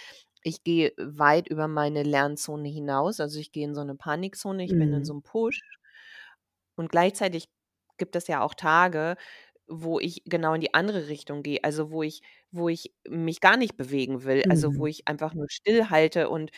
[0.44, 3.20] Ich gehe weit über meine Lernzone hinaus.
[3.22, 5.16] Also, ich gehe in so 'ne Panikzone, ich bin in so Mhm.
[5.16, 5.62] 'nem Push.
[6.78, 7.50] Und gleichzeitig
[7.98, 9.16] gibt es ja auch Tage,
[9.68, 13.58] wo ich genau in die andere Richtung gehe, also, wo ich wo ich mich gar
[13.58, 14.88] nicht bewegen will, also, wo Mhm.
[14.88, 16.52] ich einfach nur stillhalte und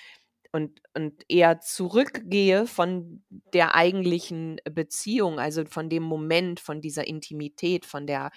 [0.54, 3.24] und und eher zurückgehe von
[3.54, 8.32] der eigentlichen Beziehung, also, von dem Moment, von dieser Intimität, von der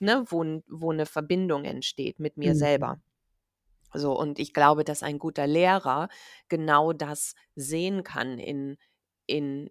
[0.00, 2.56] ne, wo 'n wo 'ne Verbindung entsteht mit mir Mhm.
[2.56, 3.00] selber.
[3.94, 6.08] So, und ich glaube, dass ein guter Lehrer
[6.48, 8.78] genau das sehen kann in
[9.26, 9.70] in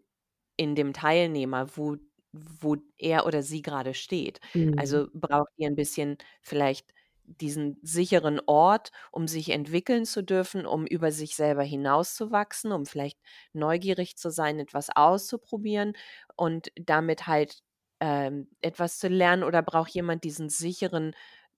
[0.58, 1.98] in dem Teilnehmer, wo
[2.34, 4.40] wo er oder sie gerade steht.
[4.56, 4.74] Mhm.
[4.76, 6.94] Also, braucht ihr ein bisschen vielleicht
[7.26, 13.20] diesen sicheren Ort, um sich entwickeln zu dürfen, um über sich selber hinauszuwachsen, um vielleicht
[13.54, 15.94] neugierig zu sein, etwas auszuprobieren
[16.36, 17.62] und damit halt,
[18.00, 21.16] ähm, etwas zu lernen oder braucht jemand diesen sicheren,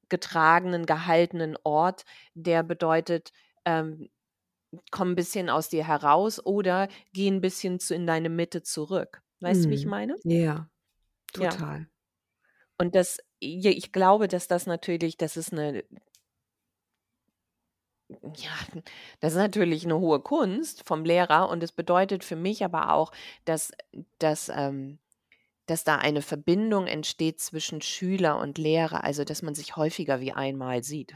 [0.10, 3.32] getragenen, gehaltenen Ort, der bedeutet,
[3.66, 4.10] ähm,
[4.92, 9.22] komm 'n bisschen aus dir heraus oder geh 'n bisschen zu in deine Mitte zurück.
[9.42, 9.88] Weißt du, wie ich Mhm.
[9.88, 10.20] meine?
[10.24, 10.70] Ja,
[11.36, 11.60] Ja.
[11.60, 11.88] total.
[12.80, 15.84] Und das ja, ich glaube, dass das natürlich das ist 'ne
[18.38, 18.52] ja,
[19.20, 23.12] das ist natürlich 'ne hohe Kunst vom Lehrer und es bedeutet für mich aber auch,
[23.46, 23.72] dass
[24.20, 25.00] dass, ähm
[25.68, 30.34] dass da eine Verbindung entsteht zwischen Schüler und Lehrer, also, dass man sich häufiger wie
[30.34, 31.16] einmal sieht.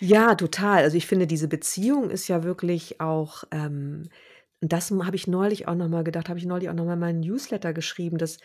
[0.00, 0.84] Ja, total.
[0.84, 4.08] Also, ich finde, diese Beziehung ist ja wirklich auch, ähm
[4.60, 6.98] das habe ich neulich auch noch mal gedacht habe ich neulich auch noch mal in
[6.98, 8.38] meinen Newsletter geschrieben, dass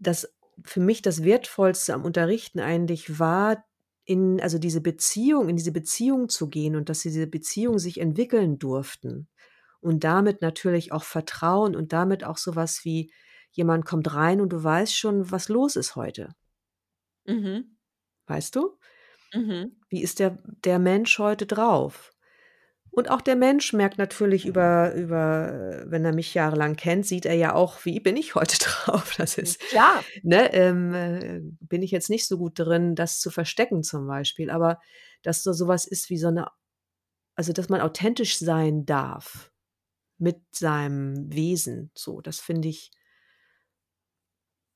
[0.00, 0.34] dass
[0.64, 3.64] für mich das Wertvollste am Unterrichten eigentlich war,
[4.04, 8.58] in also, diese Beziehung in diese Beziehung zu gehen und dass diese Beziehungen sich entwickeln
[8.58, 9.28] durften
[9.80, 13.12] und damit natürlich auch Vertrauen und damit auch so was wie
[13.52, 16.34] jemand kommt rein und du weißt schon, was los ist heute.
[17.26, 17.76] Mhm.
[18.28, 18.78] Weißt du?
[19.34, 19.78] Mhm.
[19.90, 22.12] Wie ist der der Mensch heute drauf?
[22.90, 27.34] Und auch der Mensch merkt natürlich über über wenn er mich jahrelang kennt, sieht er
[27.36, 29.14] ja auch, wie bin ich heute drauf?
[29.18, 30.04] Das Hm, ist klar.
[30.22, 34.50] ne, ähm, äh, bin ich jetzt nicht so gut drin, das zu verstecken zum Beispiel,
[34.50, 34.80] aber
[35.22, 36.48] dass da so was ist wie so 'ne
[37.36, 39.52] also, dass man authentisch sein darf
[40.18, 42.90] mit seinem Wesen, so, das finde ich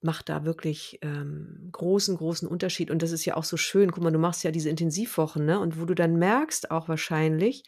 [0.04, 2.90] macht da wirklich, ähm, großen, großen Unterschied.
[2.90, 3.90] Und das ist ja auch so schön.
[3.92, 5.60] Guck mal, du machst ja diese Intensivwochen, ne?
[5.60, 7.64] Und wo du dann merkst auch wahrscheinlich,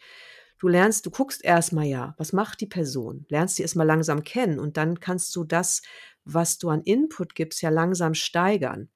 [0.59, 3.25] du lernst du guckst erst mal ja, was macht die Person?
[3.29, 5.81] Lernst die erst mal langsam kennen und dann kannst du das,
[6.23, 8.89] was du an Input gibst, ja langsam steigern.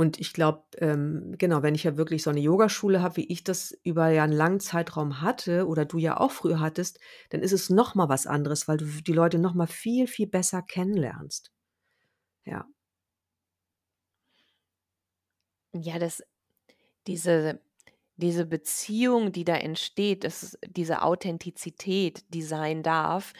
[0.00, 3.44] Und ich glaube, ähm, genau, wenn ich ja wirklich so 'ne Yogaschule habe, wie ich
[3.44, 7.52] das über ja 'n langen Zeitraum hatte oder du ja auch früher hattest, dann ist
[7.52, 11.50] es noch mal was anderes, weil du die Leute noch mal viel, viel besser kennenlernst.
[12.46, 12.66] Ja.
[15.74, 16.22] Ja, das
[17.06, 17.60] diese
[18.16, 23.32] diese Beziehung, die da entsteht, das diese Authentizität, die sein darf,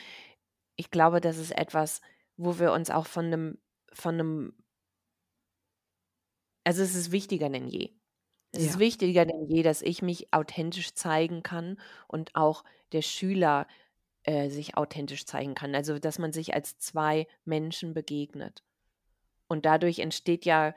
[0.76, 2.00] ich glaube, das ist etwas,
[2.38, 3.58] wo wir uns auch von 'nem
[3.94, 4.54] von 'nem
[6.64, 7.94] also, es ist wichtiger denn je.
[8.52, 8.80] Es ist Ja.
[8.80, 13.66] wichtiger denn je, dass ich mich authentisch zeigen kann und auch der Schüler,
[14.24, 15.74] äh, sich authentisch zeigen kann.
[15.74, 18.64] Also, dass man sich als 2 Menschen begegnet.
[19.48, 20.74] Und dadurch entsteht ja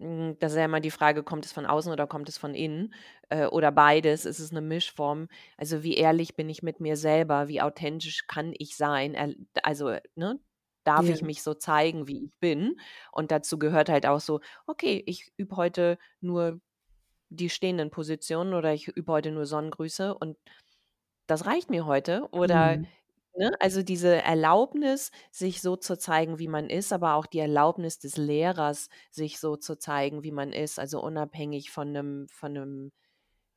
[0.00, 2.54] hm, das ist ja immer die Frage, kommt es von außen oder kommt es von
[2.54, 2.94] innen,
[3.30, 4.24] äh, oder beides?
[4.26, 5.28] Ist es 'ne Mischform?
[5.58, 7.48] Also, wie ehrlich bin ich mit mir selber?
[7.48, 9.16] Wie authentisch kann ich sein?
[9.64, 10.40] Also, ne,
[10.90, 11.16] darf Ja.
[11.16, 12.76] ich mich so zeigen, wie ich bin?
[13.12, 16.60] Und dazu gehört halt auch so: „Okay, ich übe heute nur
[17.30, 20.38] die stehenden Positionen oder ich übe heute nur Sonnengrüße und
[21.28, 22.90] das reicht mir heute.“ Oder Mhm.
[23.36, 27.98] ne, also, diese Erlaubnis, sich so zu zeigen, wie man ist, aber auch die Erlaubnis
[28.00, 32.92] des Lehrers, sich so zu zeigen, wie man ist, also, unabhängig von 'nem von 'nem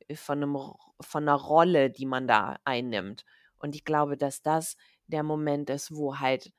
[0.08, 3.24] äh, von 'nem R von 'ner Rolle, die man da einnimmt.
[3.58, 4.76] Und ich glaube, dass das
[5.08, 6.52] der Moment ist, wo halt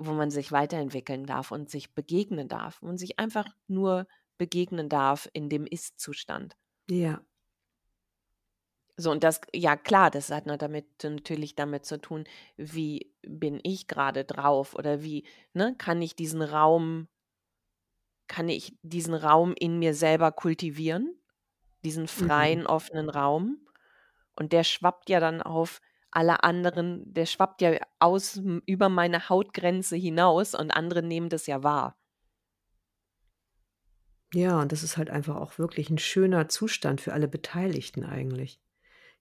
[0.00, 4.06] wo man sich weiterentwickeln darf und sich begegnen darf und sich einfach nur
[4.38, 6.56] begegnen darf in dem Ist-Zustand.
[6.88, 7.22] Ja.
[8.96, 12.24] So und das ja klar, das hat damit natürlich damit zu tun,
[12.56, 17.08] wie bin ich grade drauf oder wie, ne, kann ich diesen Raum
[18.28, 21.16] kann ich diesen Raum in mir selber kultivieren,
[21.84, 22.46] diesen Mhm.
[22.46, 23.66] freien, offenen Raum?
[24.34, 25.80] Und der schwappt ja dann auf
[26.12, 31.62] alle anderen der schwappt ja aus über meine Hautgrenze hinaus und andere nehmen das ja
[31.62, 31.94] wahr.
[34.32, 38.60] Ja, und das ist halt einfach auch wirklich 'n schöner Zustand für alle Beteiligten eigentlich.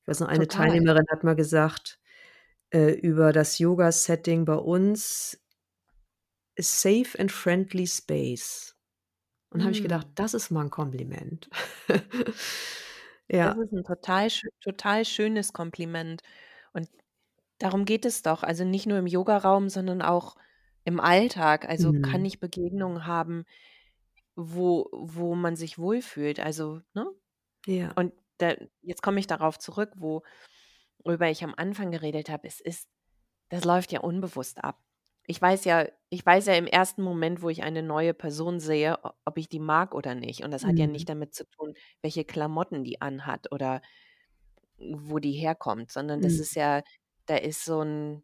[0.04, 0.50] Ich weiß noch, eine Total.
[0.50, 2.00] Teilnehmerin hat mal gesagt,
[2.72, 5.40] äh, über das Yoga-Setting bei uns
[6.58, 8.76] „a safe and friendly space.“
[9.52, 10.16] Und habe ich gedacht: Mhm.
[10.16, 11.50] „Das ist mal 'n Kompliment.“
[13.44, 13.58] Das Ja.
[13.58, 14.28] ist 'n total
[14.62, 16.22] total schönes Kompliment.
[16.74, 16.90] Und
[17.60, 20.36] darum geht es doch, also, nicht nur im Yogaraum, sondern auch
[20.86, 21.68] im Alltag.
[21.70, 22.26] Also, kann Mhm.
[22.26, 23.46] ich Begegnungen haben,
[24.36, 27.08] wo wo man sich wohlfühlt, also, ne?
[27.68, 27.96] Ja.
[27.96, 30.24] Und da jetzt komme ich darauf zurück, wo
[31.06, 32.48] worüber ich am Anfang geredet habe.
[32.48, 32.90] Es ist
[33.52, 34.82] das läuft ja unbewusst ab.
[35.28, 39.00] Ich weiß ja ich weiß ja im ersten Moment, wo ich eine neue Person sehe,
[39.04, 40.44] o ob ich die mag oder nicht.
[40.46, 40.90] Und das hat ja Mhm.
[40.90, 43.82] nicht damit zu tun, welche Klamotten die anhat oder
[44.80, 46.40] wo die herkommt, sondern das Mhm.
[46.40, 46.84] ist ja
[47.28, 48.24] da ist so 'n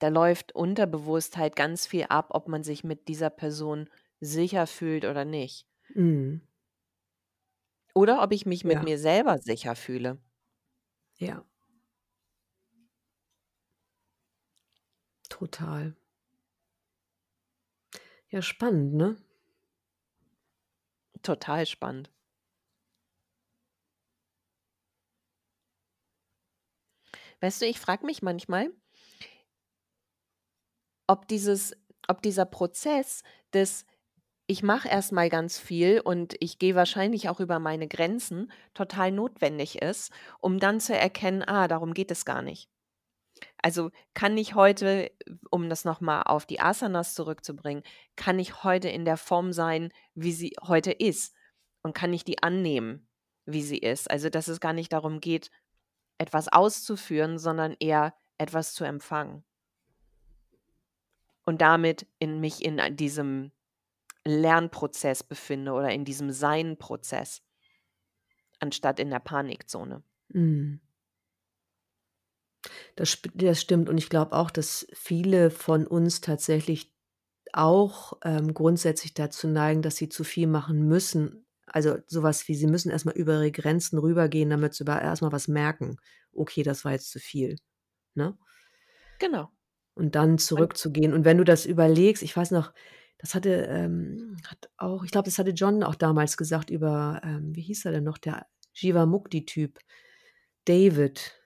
[0.00, 3.88] da läuft unterbewusst halt ganz viel ab, ob man sich mit dieser Person
[4.20, 5.64] sicher fühlt oder nicht.
[5.96, 6.40] Mhm.
[7.96, 8.82] Oder ob ich mich mit Ja.
[8.82, 10.18] mir selber sicher fühle.
[11.18, 11.44] Ja.
[15.30, 15.94] Total.
[18.30, 19.16] Ja, spannend, ne?
[21.22, 22.10] Total spannend.
[27.40, 28.70] Weißt du, ich frage mich manchmal
[31.06, 31.74] ob dieses
[32.06, 33.22] ob dieser Prozess
[33.52, 33.84] des
[34.46, 39.12] ich mache erst mal ganz viel und ich gehe wahrscheinlich auch über meine Grenzen, total
[39.12, 42.70] notwendig ist, um dann zu erkennen: „Ah, darum geht es gar nicht.“
[43.62, 45.10] Also, kann ich heute,
[45.50, 47.82] um das noch mal auf die Asanas zurückzubringen
[48.16, 51.34] kann ich heute in der Form sein, wie sie heute ist?
[51.82, 53.08] Und kann ich die annehmen,
[53.46, 54.10] wie sie ist?
[54.10, 55.50] Also, dass es gar nicht darum geht,
[56.18, 59.44] etwas auszuführen, sondern eher etwas zu empfangen.
[61.44, 63.52] Und damit in mich in ein diesem
[64.24, 67.42] Lernprozess befinde oder in diesem Sein-Prozess
[68.60, 70.02] anstatt in der Panikzone.
[70.28, 70.80] Mhm.
[72.96, 76.92] Das das stimmt und ich glaube auch, dass viele von uns tatsächlich
[77.52, 81.46] auch, ähm, grundsätzlich dazu neigen, dass sie zu viel machen müssen.
[81.72, 85.00] Also, so was wie sie müssen erst mal über ihre Grenzen rübergehen, damit sie über
[85.02, 85.96] erst mal was merken:
[86.32, 87.56] „Okay, das war jetzt zu viel“,
[88.14, 88.38] ne?
[89.20, 89.50] Genau.
[89.96, 91.12] Und dann zurückzugehen.
[91.12, 92.72] Und wenn du das überlegst ich weiß noch,
[93.18, 97.54] das hatte, ähm hat auch ich glaube, das hatte John auch damals gesagt über, ähm
[97.54, 99.78] wie hieß er denn noch, der Jivamukti-Typ?
[100.66, 101.37] David.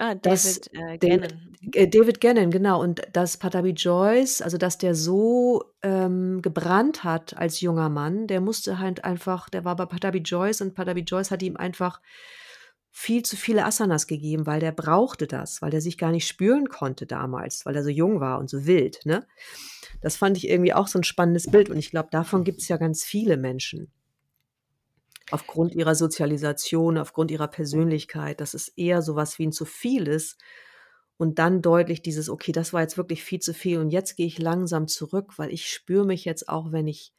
[0.00, 1.56] Ah, David, äh, Gannon.
[1.60, 1.70] Mhm.
[1.74, 2.80] äh, David Gannon, genau.
[2.80, 8.40] Und dass Pattabhi Jois also, dass der so, ähm, gebrannt hat als junger Mann, der
[8.40, 12.00] musste halt einfach der war bei Pattabhi Jois und Pattabhi Jois hat ihm einfach
[12.92, 16.68] viel zu viele Asanas gegeben, weil der brauchte das, weil der sich gar nicht spüren
[16.68, 19.26] konnte damals, weil er so jung war und so wild, ne?
[20.02, 22.76] Das fand ich irgendwie auch so 'n spannendes Bild und ich glaube, davon gibt's ja
[22.78, 23.90] ganz viele Menschen.
[25.32, 30.08] Aufgrund ihrer Sozialisation, aufgrund ihrer Persönlichkeit, dass es eher so was wie 'n zu viel
[30.08, 30.38] ist
[31.18, 34.26] und dann deutlich dieses: „Okay, das war jetzt wirklich viel zu viel und jetzt gehe
[34.26, 37.12] ich langsam zurück, weil ich spüre mich jetzt auch, wenn ich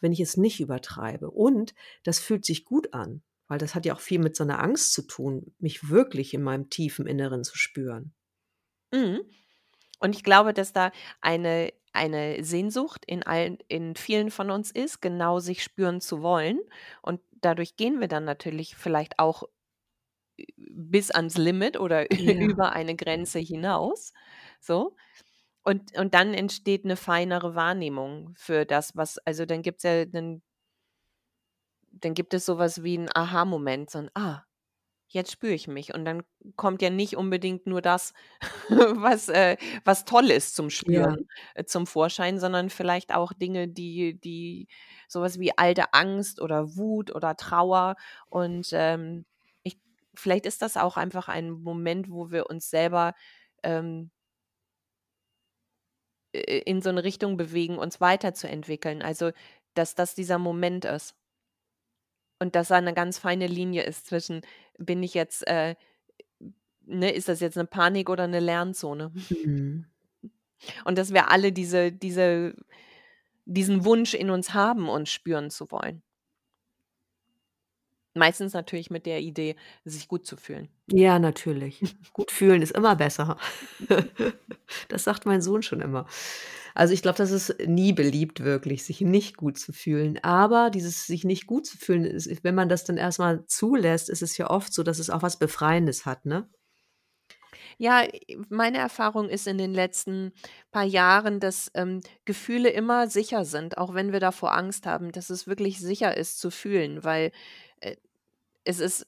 [0.00, 3.94] wenn ich es nicht übertreibe.“ Und das fühlt sich gut an, weil das hat ja
[3.94, 7.58] auch viel mit so 'ner Angst zu tun, mich wirklich in meinem tiefen Inneren zu
[7.58, 8.14] spüren.
[8.94, 9.22] Mhm.
[10.00, 15.02] Und ich glaube, dass da eine eine Sehnsucht in allen in vielen von uns ist,
[15.02, 16.60] genau sich spüren zu wollen.
[17.02, 19.42] Und dadurch gehen wir dann natürlich vielleicht auch
[20.38, 22.34] ü bis ans Limit oder Ja.
[22.40, 24.12] über eine Grenze hinaus,
[24.60, 24.96] so.
[25.64, 30.42] Und und dann entsteht 'ne feinere Wahrnehmung für das, was also, dann gibt's ja dann
[31.92, 34.42] dann gibt es so was wie 'n Aha-Moment, so 'n: „Ah,
[35.14, 36.22] jetzt spüre ich mich.“ Und dann
[36.56, 38.14] kommt ja nicht unbedingt nur das,
[38.68, 41.16] was, äh was toll ist zum Ja.
[41.16, 44.68] Spüren, äh, zum Vorschein, sondern vielleicht auch Dinge, die die
[45.08, 47.96] so was wie alte Angst oder Wut oder Trauer.
[48.28, 49.26] Und, ähm,
[49.64, 49.78] ich
[50.14, 53.14] vielleicht ist das auch einfach ein Moment, wo wir uns selber,
[53.62, 54.10] ähm
[56.34, 59.02] äh, in so 'ne Richtung bewegen, uns weiterzuentwickeln.
[59.02, 59.30] Also,
[59.74, 61.14] dass das dieser Moment ist.
[62.42, 64.40] Und dass da 'ne ganz feine Linie ist zwischen
[64.78, 65.74] bin ich jetzt, äh
[66.86, 69.12] ne, ist das jetzt 'ne Panik oder 'ne Lernzone?
[69.30, 69.84] Mhm.
[70.84, 72.54] Und dass wir alle diese diese
[73.46, 76.02] diesen Wunsch in uns haben, uns spüren zu wollen.
[78.16, 80.68] Meistens natürlich mit der Idee, sich gut zu fühlen.
[80.88, 81.80] Ja, natürlich.
[82.12, 83.36] Gut fühlen ist immer besser.
[84.88, 86.06] Das sagt mein Sohn schon immer.
[86.74, 90.18] Also, ich glaube, das ist nie beliebt wirklich, sich nicht gut zu fühlen.
[90.22, 94.08] Aber dieses sich nicht gut zu fühlen, ist wenn man das dann erst mal zulässt,
[94.08, 96.48] ist es ja oft so, dass es auch was Befreiendes hat, ne?
[97.78, 98.06] Ja,
[98.50, 100.32] meine Erfahrung ist in den letzten
[100.70, 105.30] paar Jahren, dass, ähm, Gefühle immer sicher sind, auch wenn wir davor Angst haben, dass
[105.30, 107.32] es wirklich sicher ist zu fühlen, weil,
[107.80, 107.96] äh,
[108.64, 109.06] es ist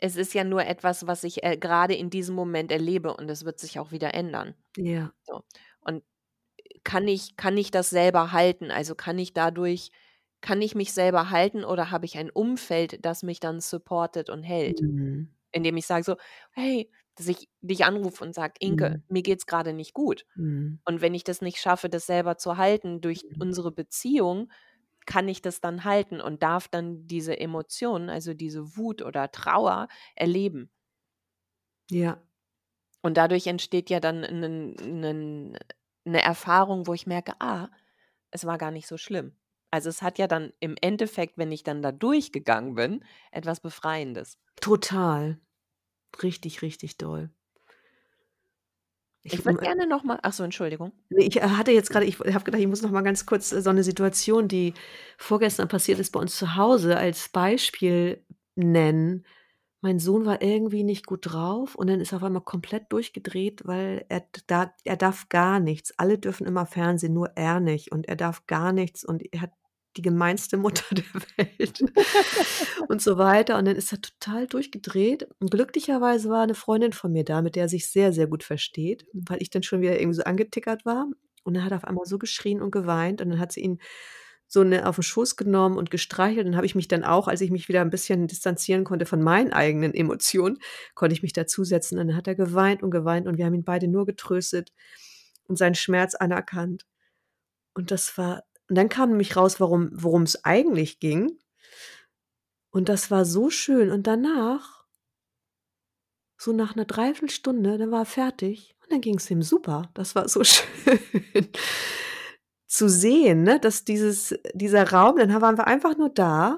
[0.00, 3.44] es ist ja nur etwas, was ich, äh, grade in diesem Moment erlebe und es
[3.44, 4.54] wird sich auch wieder ändern.
[4.76, 5.12] Ja.
[5.22, 5.42] So,
[5.80, 6.04] und,
[6.84, 8.70] kann ich kann ich das selber halten?
[8.70, 9.90] Also, kann ich dadurch
[10.40, 14.42] kann ich mich selber halten oder habe ich ein Umfeld, das mich dann supportet und
[14.44, 14.82] hält?
[14.82, 15.28] Mhm.
[15.52, 16.16] Indem ich sage so:
[16.52, 19.08] „Hey“ dass ich dich anrufe und sage: „Inke, Mhm.
[19.08, 20.78] mir geht's grade nicht gut.“ Mhm.
[20.86, 23.38] Und wenn ich das nicht schaffe, das selber zu halten durch Mhm.
[23.38, 24.50] unsere Beziehung,
[25.06, 29.88] kann ich das dann halten und darf dann diese Emotionen, also diese Wut oder Trauer
[30.16, 30.70] erleben.
[31.90, 32.18] Ja.
[33.04, 35.56] Und dadurch entsteht ja dann 'nen 'nen
[36.08, 37.68] 'ne Erfahrung, wo ich merke: „Ah,
[38.32, 39.36] es war gar nicht so schlimm.“
[39.72, 44.36] Also, es hat ja dann im Endeffekt, wenn ich dann da durchgegangen bin, etwas Befreiendes.
[44.62, 45.38] Total.
[46.22, 47.30] Richtig, richtig doll.
[49.24, 50.92] Ich Ich würde gerne noch mal ach so, Entschuldigung.
[51.10, 53.62] Ich, äh, hatte jetzt grade ich habe gedacht, ich muss noch mal ganz kurz, äh,
[53.62, 54.74] so 'ne Situation, die
[55.16, 58.24] vorgestern passiert ist bei uns zu Hause, als Beispiel
[58.56, 59.24] nennen.
[59.82, 63.62] Mein Sohn war irgendwie nicht gut drauf und dann ist er auf einmal komplett durchgedreht,
[63.64, 65.92] weil er da er darf gar nichts.
[65.98, 69.52] Alle dürfen immer Fernsehen, nur er nicht und er darf gar nichts und er hat
[69.96, 71.04] die gemeinste Mutter der
[71.36, 71.80] Welt
[72.88, 73.56] und so weiter.
[73.56, 77.54] Und dann ist er total durchgedreht und glücklicherweise war 'ne Freundin von mir da, mit
[77.54, 80.84] der er sich sehr, sehr gut versteht, weil ich dann schon wieder irgendwie so angetickert
[80.86, 81.06] war.
[81.44, 83.78] Und dann hat er auf einmal so geschrien und geweint und dann hat sie ihn
[84.48, 86.46] so, ne, auf 'n Schoß genommen und gestreichelt.
[86.46, 89.22] Dann habe ich mich dann auch, als ich mich wieder 'n bisschen distanzieren konnte von
[89.22, 90.58] meinen eigenen Emotionen,
[90.94, 91.98] konnte ich mich dazusetzen.
[91.98, 94.72] Und dann hat er geweint und geweint und wir haben ihn beide nur getröstet
[95.48, 96.86] und seinen Schmerz anerkannt.
[97.74, 101.38] Und das war und dann kam nämlich raus, warum worum's eigentlich ging.
[102.74, 103.90] Und das war so schön.
[103.90, 104.84] Und danach
[106.40, 109.90] so nach 'ner Dreiviertelstunde, dann war er fertig und dann ging's ihm super.
[109.94, 111.48] Das war so schön
[112.70, 116.56] zu sehen, ne, dass dieses dieser Raum dann waren wir einfach nur da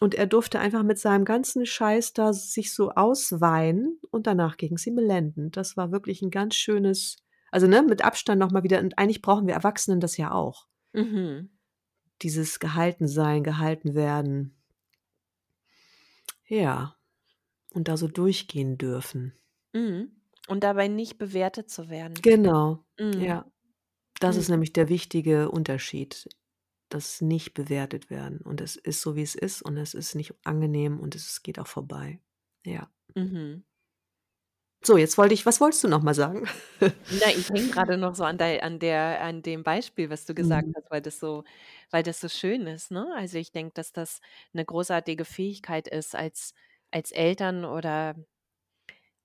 [0.00, 4.86] und er durfte einfach mit seinem ganzen Scheiß da sich so ausweinen und danach ging's
[4.86, 5.56] ihm blendend.
[5.56, 7.16] Das war wirklich 'n ganz schönes
[7.52, 10.66] also, ne, mit Abstand noch mal wieder und eigentlich brauchen wir Erwachsenen das ja auch.
[10.94, 11.52] Mhm.
[12.22, 14.54] Dieses Gehaltensein, gehalten werden.
[16.48, 16.96] Ja.
[17.74, 19.34] Und da so durchgehen dürfen.
[19.74, 20.12] Mhm.
[20.48, 22.24] Und dabei nicht bewertet zu werden.
[22.24, 23.20] Genau, Mhm.
[23.20, 23.51] ja.
[24.22, 24.50] Das ist Mhm.
[24.50, 26.28] nämlich der wichtige Unterschied,
[26.90, 28.40] das nicht bewertet werden.
[28.40, 31.58] Und es ist so, wie es ist und es ist nicht angenehm und es geht
[31.58, 32.20] auch vorbei.
[32.64, 32.90] Ja.
[33.16, 33.62] Mhm.
[34.84, 36.48] So, jetzt wollte ich was wolltest du noch mal sagen?
[37.10, 40.34] Na, ich hänge grade noch so an dei an der an dem Beispiel, was du
[40.34, 40.74] gesagt Mhm.
[40.74, 41.44] hast, weil das so
[41.90, 43.06] weil das so schön ist, ne?
[43.16, 44.20] Also, ich denke, dass das
[44.52, 46.54] 'ne großartige Fähigkeit ist als
[46.90, 48.14] als Eltern oder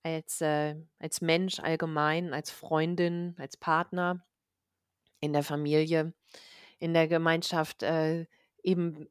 [0.04, 4.24] als, äh als Mensch allgemein, als Freundin, als Partner
[5.20, 6.14] in der Familie,
[6.78, 8.26] in der Gemeinschaft, äh,
[8.62, 9.08] eben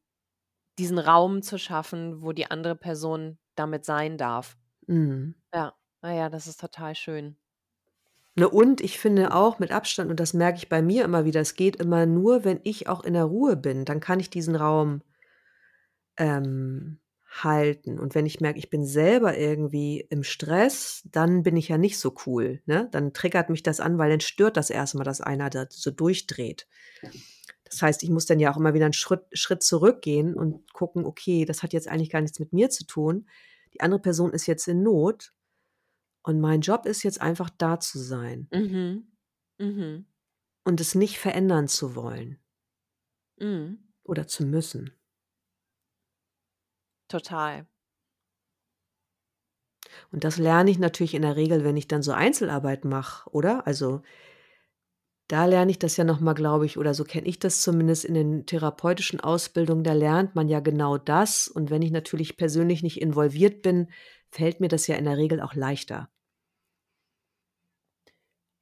[0.78, 4.58] diesen Raum zu schaffen, wo die andere Person damit sein darf.
[4.88, 5.36] Mhm.
[5.54, 7.38] Ja, ah ja, das ist total schön.
[8.36, 11.42] Ne, und ich finde auch mit Abstand und das merke ich bei mir immer wieder,
[11.42, 14.56] es geht immer nur, wenn ich auch in der Ruhe bin, dann kann ich diesen
[14.56, 15.02] Raum
[16.18, 18.00] ähm, halten.
[18.00, 22.00] Und wenn ich merke, ich bin selber irgendwie im Stress, dann bin ich ja nicht
[22.00, 22.90] so cool, ne?
[22.92, 25.92] Dann triggert mich das an, weil dann stört das erst mal, dass einer da so
[25.92, 26.68] durchdreht.
[27.66, 31.06] Das heißt, ich muss dann ja auch immer wieder 'n Schritt Schritt zurückgehen und gucken:
[31.06, 33.28] „Okay, das hat jetzt eigentlich gar nichts mit mir zu tun.
[33.74, 35.34] Die andere Person ist jetzt in Not
[36.24, 39.08] und mein Job ist jetzt einfach da zu sein.“ Mhm.
[39.60, 40.08] Mhm.
[40.66, 42.38] Und es nicht verändern zu wollen.
[43.40, 43.88] Mhm.
[44.06, 44.92] Oder zu müssen.
[47.10, 47.66] Total.
[50.12, 53.66] Und das lerne ich natürlich in der Regel, wenn ich dann so Einzelarbeit mache, oder?
[53.68, 54.02] Also
[55.30, 58.06] da lerne ich das ja noch mal, glaube ich oder so kenne ich das zumindest
[58.06, 61.48] in den therapeutischen Ausbildungen, da lernt man ja genau das.
[61.48, 63.90] Und wenn ich natürlich persönlich nicht involviert bin,
[64.30, 66.10] fällt mir das ja in der Regel auch leichter.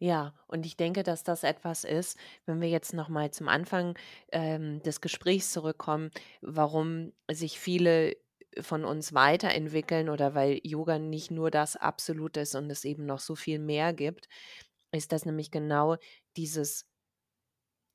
[0.02, 3.98] Ja, und ich denke, dass das etwas ist, wenn wir jetzt noch mal zum Anfang,
[4.32, 8.16] ähm, des Gesprächs zurückkommen, warum sich viele
[8.62, 13.20] von uns weiterentwickeln oder weil Yoga nicht nur das Absolute ist und es eben noch
[13.20, 14.28] so viel mehr gibt,
[14.92, 15.98] ist das nämlich genau
[16.38, 16.88] dieses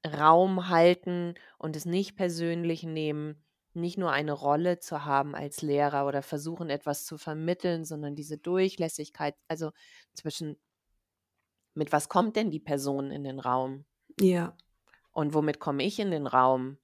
[0.07, 3.43] Raum halten und es nicht persönlich nehmen,
[3.73, 8.39] nicht nur eine Rolle zu haben als Lehrer oder versuchen, etwas zu vermitteln, sondern diese
[8.39, 9.71] Durchlässigkeit, also
[10.15, 10.57] zwischen
[11.75, 13.85] mit was kommt denn die Person in den Raum?
[14.19, 14.57] Ja.
[15.13, 16.79] Und womit komme ich in den Raum?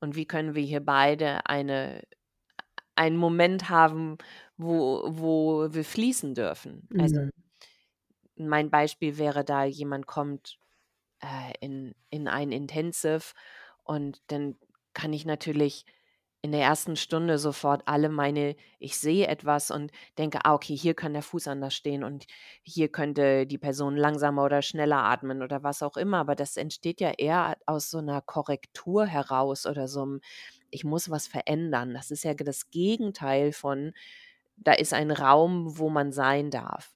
[0.00, 2.02] Und wie können wir hier beide eine
[2.96, 4.18] einen Moment haben,
[4.56, 6.90] wo wo wir fließen dürfen?
[6.98, 7.30] Also Mhm.
[8.36, 10.58] mein Beispiel wäre da, jemand kommt,
[11.22, 13.34] äh, in in ein Intensive
[13.84, 14.58] und dann
[14.94, 15.84] kann ich natürlich
[16.42, 16.96] in der 1.
[16.96, 21.48] Stunde sofort alle meine ich sehe etwas und denke: „Ah, okay, hier kann der Fuß
[21.48, 22.26] anders stehen und
[22.64, 26.18] hier könnte die Person langsamer oder schneller atmen“, oder was auch immer.
[26.20, 30.20] Aber das entsteht ja eher aus so 'ner Korrektur heraus oder so 'm
[30.70, 31.94] ich muss was verändern.
[31.94, 33.92] Das ist ja das Gegenteil von
[34.56, 36.92] da ist ein Raum, wo man sein darf.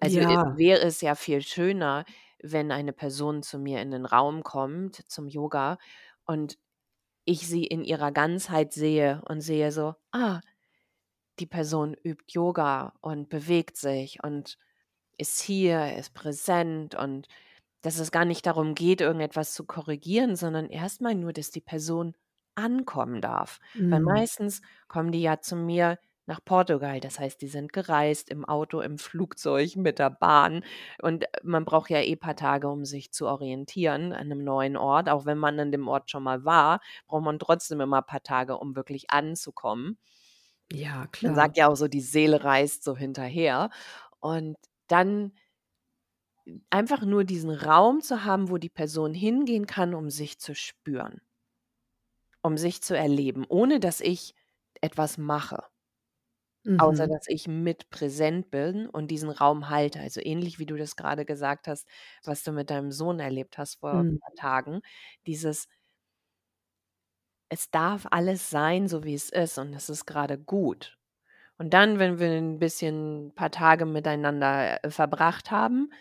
[0.00, 0.44] Also, Ja.
[0.44, 2.04] wäre es ja viel schöner,
[2.42, 5.78] wenn eine Person zu mir in den Raum kommt, zum Yoga,
[6.24, 6.56] und
[7.24, 10.40] ich sie in ihrer Ganzheit sehe und sehe so: „Ah,
[11.40, 14.58] die Person übt Yoga und bewegt sich und
[15.18, 17.28] ist hier, er ist präsent und
[17.82, 21.60] dass es gar nicht darum geht, irgendetwas zu korrigieren, sondern erst mal nur, dass die
[21.62, 22.16] Person
[22.58, 23.58] ankommen darf.
[23.90, 24.20] Weil Mhm.
[24.20, 27.00] meistens kommen die ja zu mir nach Portugal.
[27.00, 30.62] Das heißt, die sind gereist im Auto, im Flugzeug, mit der Bahn
[31.02, 35.08] und man braucht ja eh paar Tage, um sich zu orientieren an 'nem neuen Ort.
[35.08, 38.58] Auch wenn man an dem Ort schon mal war, braucht man trotzdem immer paar Tage,
[38.58, 39.98] um wirklich anzukommen.
[40.70, 41.34] Ja, Man klar.
[41.34, 43.70] sagt ja auch so, die Seele reist so hinterher
[44.20, 44.56] und
[44.88, 45.32] dann
[46.70, 51.20] einfach nur diesen Raum zu haben, wo die Person hingehen kann, um sich zu spüren.
[52.44, 54.34] Um sich zu erleben, ohne dass ich
[54.80, 55.68] etwas mache.
[56.80, 57.08] Außer Mhm.
[57.08, 59.98] dass ich mit präsent bin und diesen Raum halte.
[59.98, 61.88] Also, ähnlich wie du das grade gesagt hast,
[62.22, 64.18] was du mit deinem Sohn erlebt hast vor Mhm.
[64.20, 64.80] paar Tagen.
[65.26, 65.66] Dieses
[67.52, 70.98] es darf alles sein, so wie es ist und es ist grade gut.
[71.58, 75.92] Und dann, wenn wir 'n bisschen paar Tage miteinander, äh, verbracht haben,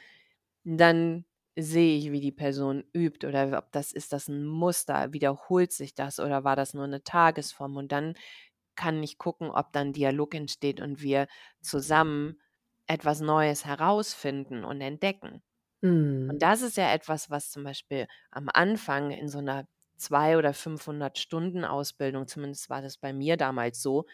[0.65, 1.25] dann
[1.57, 5.13] sehe ich, wie die Person übt oder ob das ist das 'n Muster?
[5.13, 7.77] Wiederholt sich das oder war das nur 'ne Tagesform?
[7.77, 8.15] Und dann
[8.75, 11.27] kann ich gucken, ob da 'n Dialog entsteht und wir
[11.61, 12.41] zusammen
[12.87, 15.43] etwas Neues herausfinden und entdecken.
[16.27, 16.43] Und Mhm.
[16.43, 21.19] das ist ja etwas, was zum Beispiel am Anfang in so 'ner 2 oder 500
[21.19, 24.05] Stunden Ausbildung, zumindest war das bei mir damals so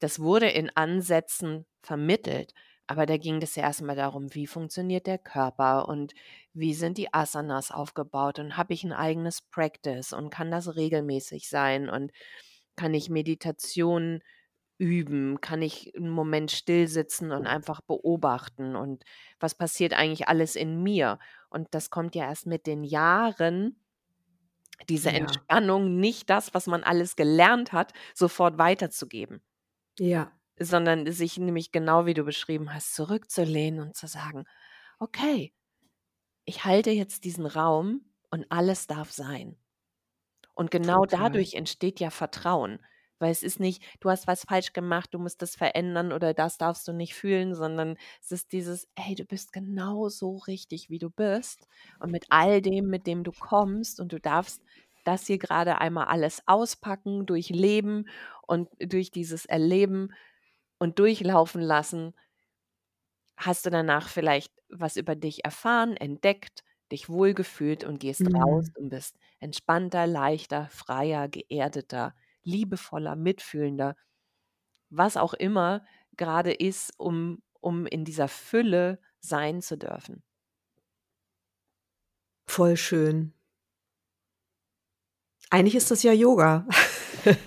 [0.00, 2.54] das wurde in Ansätzen vermittelt,
[2.88, 6.14] aber da ging es ja erst mal darum, wie funktioniert der Körper und
[6.54, 11.48] wie sind die Asanas aufgebaut und habe ich 'n eigenes Practice und kann das regelmäßig
[11.50, 12.12] sein und
[12.76, 14.22] kann ich Meditation
[14.78, 15.40] üben?
[15.42, 19.04] Kann ich 'n Moment stillsitzen und einfach beobachten und
[19.40, 21.18] was passiert eigentlich alles in mir?
[21.50, 23.76] Und das kommt ja erst mit den Jahren
[24.88, 25.48] diese Ja.
[25.52, 29.42] Entspannung, nicht das, was man alles gelernt hat, sofort weiterzugeben.
[29.98, 30.37] Ja.
[30.60, 34.44] Sondern sich nämlich genau wie du beschrieben hast, zurückzulehnen und zu sagen:
[35.00, 35.54] „Okay,
[36.46, 39.58] ich halte jetzt diesen Raum und alles darf sein.“
[40.54, 41.06] Und genau Total.
[41.06, 42.80] dadurch entsteht ja Vertrauen,
[43.18, 46.58] weil es ist nicht: „Du hast was falsch gemacht, du musst das verändern oder das
[46.58, 51.10] darfst du nicht fühlen“, sondern es ist dieses: „Hey, du bist genauso richtig, wie du
[51.10, 51.66] bist
[52.00, 54.62] und mit all dem, mit dem du kommst und du darfst
[55.04, 58.08] das hier grade einmal alles auspacken, durchleben
[58.46, 60.10] und durch dieses Erleben
[60.78, 62.14] und durchlaufen lassen“
[63.36, 68.74] hast du danach vielleicht was über dich erfahren, entdeckt, dich wohlgefühlt und gehst raus Mhm.
[68.74, 73.96] und bist entspannter, leichter, freier, geerdeter, liebevoller, mitfühlender,
[74.90, 75.84] was auch immer
[76.16, 80.22] grade ist, um um in dieser Fülle sein zu dürfen.
[82.48, 83.32] Voll schön.
[85.50, 86.66] Eigentlich ist das ja Yoga.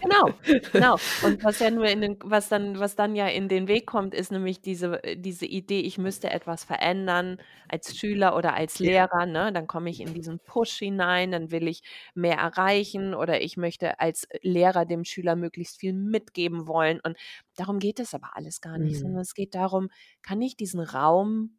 [0.03, 0.39] Genau,
[0.71, 0.99] genau.
[1.19, 4.15] Und was ja nur in den was dann was dann ja in den Weg kommt,
[4.15, 8.79] ist nämlich diese äh, diese Idee, ich müsste etwas verändern als Schüler oder als.
[8.79, 9.53] Lehrer, ne?
[9.53, 11.83] Dann komme ich in diesen Push hinein, dann will ich
[12.15, 16.99] mehr erreichen oder ich möchte als Lehrer dem Schüler möglichst viel mitgeben wollen.
[17.03, 17.15] Und
[17.55, 19.21] darum geht es aber alles gar nicht, sondern Mhm.
[19.21, 19.89] es geht darum:
[20.23, 21.57] Kann ich diesen Raum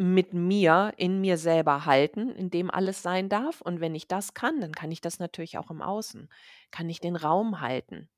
[0.00, 3.60] mit mir in mir selber halten, in dem alles sein darf?
[3.60, 6.28] Und wenn ich das kann, dann kann ich das natürlich auch im Außen.
[6.70, 8.08] Kann ich den Raum halten?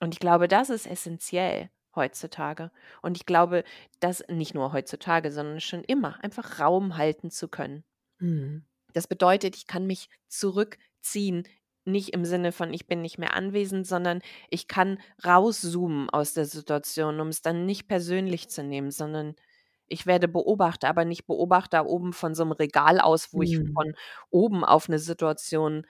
[0.00, 2.70] Und ich glaube, das ist essenziell heutzutage.
[3.02, 3.64] Und ich glaube,
[4.00, 7.84] dass nicht nur heutzutage, sondern schon immer, einfach Raum halten zu können.
[8.20, 8.62] Mhm.
[8.94, 11.46] Das bedeutet, ich kann mich zurückziehen,
[11.84, 14.20] nicht im Sinne von: „Ich bin nicht mehr anwesend“, sondern
[14.50, 19.34] ich kann rauszoomen aus der Situation, um es dann nicht persönlich zu nehmen, sondern
[19.88, 23.74] ich werde Beobachter, aber nicht Beobachter oben von so 'nem Regal aus, wo ich Mhm.
[23.74, 23.94] von
[24.30, 25.86] oben auf 'ne Situation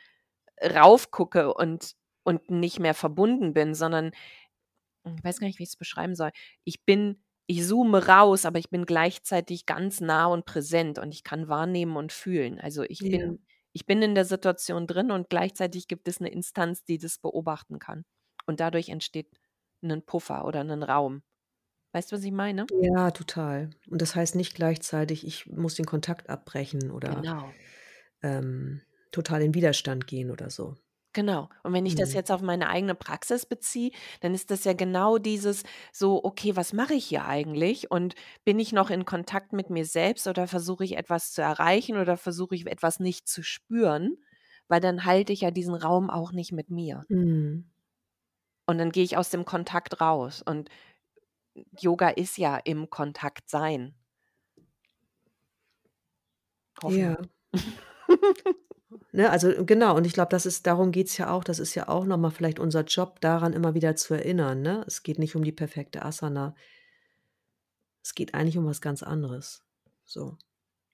[0.63, 4.13] rauf gucke und und nicht mehr verbunden bin, sondern
[5.07, 6.31] hm, ich weiß gar nicht, wie ich's beschreiben soll.
[6.65, 11.25] Ich bin ich zoome raus, aber ich bin gleichzeitig ganz nah und präsent und ich
[11.25, 12.61] kann wahrnehmen und fühlen.
[12.61, 13.09] Also, ich Ja.
[13.11, 13.41] bin
[13.75, 17.79] ich bin in der Situation drin und gleichzeitig gibt es 'ne Instanz, die das beobachten
[17.81, 18.05] kann.
[18.47, 19.29] Und dadurch entsteht
[19.83, 21.23] 'nen Puffer oder 'nen Raum.
[21.95, 22.69] Weißt du, was ich meine?
[22.71, 23.71] Ja, total.
[23.89, 27.59] Und das heißt nicht gleichzeitig, ich muss den Kontakt abbrechen oder, Genau.
[28.23, 28.83] ähm,
[29.13, 30.77] total in Widerstand gehen oder so.
[31.15, 31.51] Genau.
[31.63, 32.15] Und wenn ich das Mhm.
[32.15, 33.91] jetzt auf meine eigene Praxis beziehe,
[34.21, 35.63] dann ist das ja genau dieses
[35.93, 37.91] so: „Okay, was mache ich hier eigentlich?
[37.91, 38.15] Und
[38.45, 42.17] bin ich noch in Kontakt mit mir selbst oder versuche ich etwas zu erreichen oder
[42.17, 44.17] versuche ich etwas nicht zu spüren?“
[44.69, 47.05] Weil dann halte ich ja diesen Raum auch nicht mit mir.
[47.11, 47.65] Mhm.
[48.69, 50.69] Und dann gehe ich aus dem Kontakt raus und
[51.79, 53.95] Yoga ist ja im Kontakt sein.
[56.89, 57.17] Ja.
[59.13, 61.45] Ne, also genau, und ich glaube, das ist darum geht's ja auch.
[61.45, 64.85] Das ist ja auch noch mal vielleicht unser Job, daran immer wieder zu erinnern, ne?
[64.87, 66.55] Es geht nicht um die perfekte Asana.
[68.05, 69.65] Es geht eigentlich um was ganz anderes.
[70.05, 70.37] So.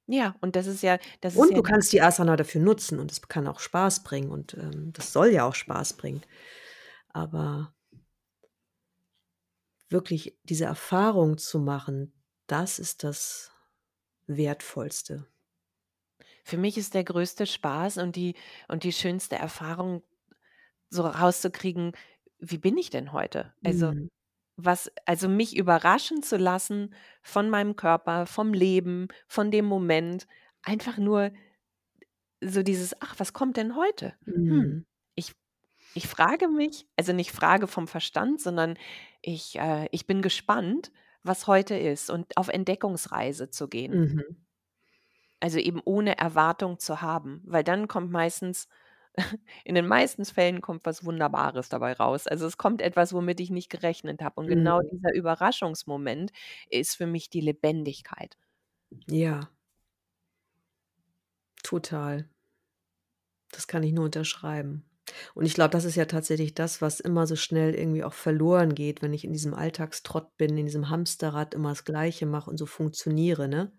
[0.07, 2.99] Ja, und das ist ja das ist Und ja du kannst die Asana dafür nutzen
[2.99, 6.23] und es kann auch Spaß bringen und, ähm, das soll ja auch Spaß bringen.
[7.11, 7.75] Aber
[9.91, 12.13] wirklich diese Erfahrung zu machen,
[12.47, 13.51] das ist das
[14.27, 15.29] Wertvollste.
[16.45, 18.35] Für mich ist der größte Spaß und die
[18.69, 20.03] und die schönste Erfahrung,
[20.91, 21.93] so rauszukriegen:
[22.39, 24.09] „Wie bin ich denn heute?“ Also, Mhm.
[24.57, 30.27] was also, mich überraschen zu lassen von meinem Körper, vom Leben, von dem Moment.
[30.63, 31.33] Einfach nur
[32.43, 34.15] so dieses: „Ach, was kommt denn heute?
[34.49, 34.85] Hm, Mhm.
[34.87, 34.88] ich
[35.95, 38.79] ich frage mich“ also, nicht Frage vom Verstand, sondern
[39.23, 44.01] ich äh, ich bin gespannt, was heute ist und auf Entdeckungsreise zu gehen.
[44.01, 44.39] Mhm.
[45.41, 48.69] Also, eben ohne Erwartung zu haben, weil dann kommt meistens
[49.65, 52.27] in den meisten Fällen kommt was Wunderbares dabei raus.
[52.27, 54.41] Also, es kommt etwas, womit ich nicht gerechnet habe.
[54.41, 54.91] Und genau Mhm.
[54.93, 56.33] dieser Überraschungsmoment
[56.71, 58.37] ist für mich die Lebendigkeit.
[59.07, 59.51] Ja.
[61.63, 62.29] Total.
[63.51, 64.85] Das kann ich nur unterschreiben.
[65.35, 68.75] Und ich glaube, das ist ja tatsächlich das, was immer so schnell irgendwie auch verloren
[68.75, 72.57] geht, wenn ich in diesem Alltagstrott bin, in diesem Hamsterrad immer das Gleiche mache und
[72.59, 73.73] so funktioniere, ne?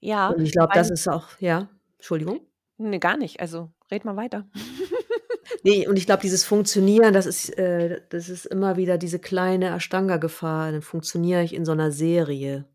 [0.00, 2.46] Ja, Und ich glaube, das weil ist auch ja, Entschuldigung?
[2.78, 3.40] Ne, gar nicht.
[3.40, 4.46] Also, red mal weiter.
[5.64, 9.68] Ne, und ich glaube, dieses Funktionieren, das ist äh, das ist immer wieder diese kleine
[9.76, 10.72] Ashtanga-Gefahr.
[10.72, 12.66] Dann funktioniere ich in so 'ner Serie,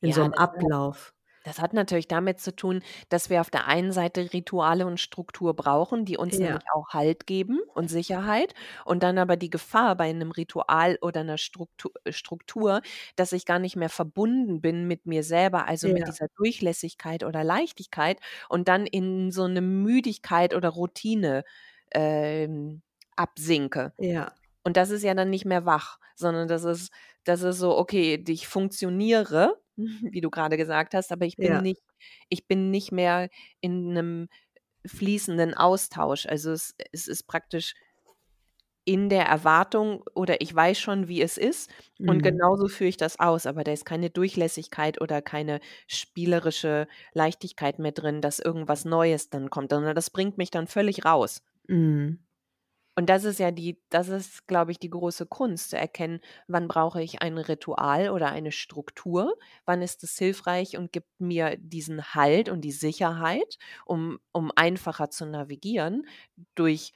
[0.00, 1.12] in so Ja, 'nem das hat Ablauf.
[1.46, 5.54] Das hat natürlich damit zu tun, dass wir auf der einen Seite Rituale und Struktur
[5.54, 6.66] brauchen, die uns nämlich Ja.
[6.74, 8.54] auch Halt geben und Sicherheit.
[8.84, 12.82] Und dann aber die Gefahr bei 'nem Ritual oder 'ner Struktu Struktur,
[13.16, 16.08] dass ich gar nicht mehr verbunden bin mit mir selber, also, mit Ja.
[16.08, 18.18] dieser Durchlässigkeit oder Leichtigkeit
[18.48, 21.44] und dann in so 'ne Müdigkeit oder Routine,
[21.92, 22.82] ähm,
[23.16, 23.94] absinke.
[23.98, 24.36] Ja.
[24.64, 26.92] Und das ist ja dann nicht mehr wach, sondern das ist
[27.24, 29.60] das ist so, okay, d ich funktioniere,
[30.12, 31.62] wie du grade gesagt hast, aber ich bin Ja.
[31.62, 31.82] nicht
[32.28, 33.28] ich bin nicht mehr
[33.60, 34.28] in 'nem
[34.86, 36.26] fließenden Austausch.
[36.26, 37.74] Also, es es ist praktisch
[38.88, 41.68] in der Erwartung oder ich weiß schon, wie es ist
[42.06, 42.22] und Mhm.
[42.22, 45.58] genauso führe ich das aus, aber da ist keine Durchlässigkeit oder keine
[45.88, 51.04] spielerische Leichtigkeit mehr drin, dass irgendwas Neues dann kommt, sondern das bringt mich dann völlig
[51.04, 51.40] raus.
[51.68, 52.25] Mhm.
[52.98, 56.66] Und das ist ja die das ist, glaube ich, die große Kunst zu erkennen, wann
[56.68, 59.36] brauche ich ein Ritual oder eine Struktur?
[59.66, 65.10] Wann ist es hilfreich und gibt mir diesen Halt und die Sicherheit, um um einfacher
[65.10, 66.06] zu navigieren
[66.54, 66.92] durch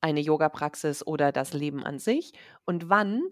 [0.00, 2.32] eine Yogapraxis oder das Leben an sich?
[2.64, 3.22] Und wann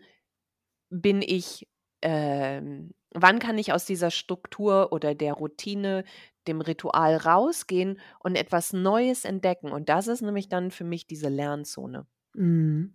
[0.91, 1.69] bin ich
[2.03, 6.05] ähm, wann kann ich aus dieser Struktur oder der Routine,
[6.51, 9.72] dem Ritual rausgehen und etwas Neues entdecken?
[9.72, 12.07] Und das ist nämlich dann für mich diese Lernzone.
[12.34, 12.94] Mhm.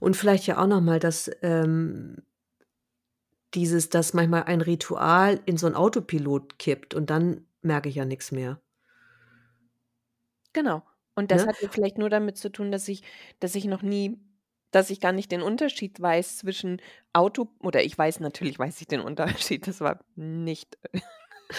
[0.00, 2.22] Und vielleicht ja auch noch mal, dass, ähm
[3.54, 8.04] dieses dass manchmal ein Ritual in so 'n Autopilot kippt und dann merke ich ja
[8.04, 8.62] nix mehr.
[10.54, 10.82] Genau.
[11.14, 11.46] Und das Ne?
[11.46, 13.02] hat ja vielleicht nur damit zu tun, dass ich
[13.40, 14.18] dass ich noch nie
[14.70, 16.80] dass ich gar nicht den Unterschied weiß zwischen
[17.12, 20.78] Auto oder ich weiß natürlich weiß ich den Unterschied, das war nicht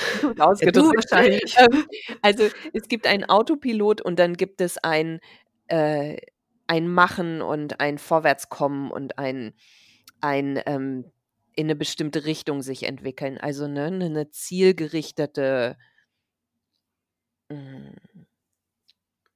[0.38, 0.96] Ja, ausgedrückt.
[0.96, 1.42] wahrscheinlich.
[1.58, 1.86] Ähm,
[2.22, 5.20] also, es gibt einen Autopilot und dann gibt es ein
[5.68, 6.18] äh,
[6.68, 9.54] ein Machen und ein Vorwärtskommen und ein
[10.22, 11.12] ein, ähm,
[11.56, 15.78] in 'ne bestimmte Richtung sich entwickeln, also, ne, 'ne 'ne zielgerichtete
[17.52, 17.94] hm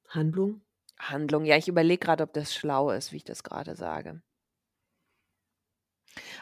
[0.10, 0.62] Handlung?
[1.00, 1.46] Handlung.
[1.46, 4.22] Ja, ich überlege grad, ob das schlau ist, wie ich das grade sage.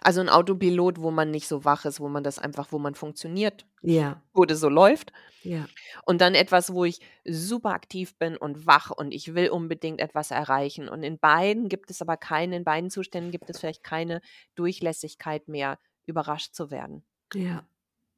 [0.01, 2.95] Also, 'n Autopilot, wo man nicht so wach ist, wo man das einfach wo man
[2.95, 4.25] funktioniert, Ja.
[4.33, 5.13] wo das so läuft.
[5.43, 5.69] Ja.
[6.05, 10.31] Und dann etwas, wo ich super aktiv bin und wach und ich will unbedingt etwas
[10.31, 10.89] erreichen.
[10.89, 14.21] Und in beiden gibt es aber keine in beiden Zuständen gibt es vielleicht keine
[14.55, 17.03] Durchlässigkeit mehr, überrascht zu werden.
[17.33, 17.67] Ja.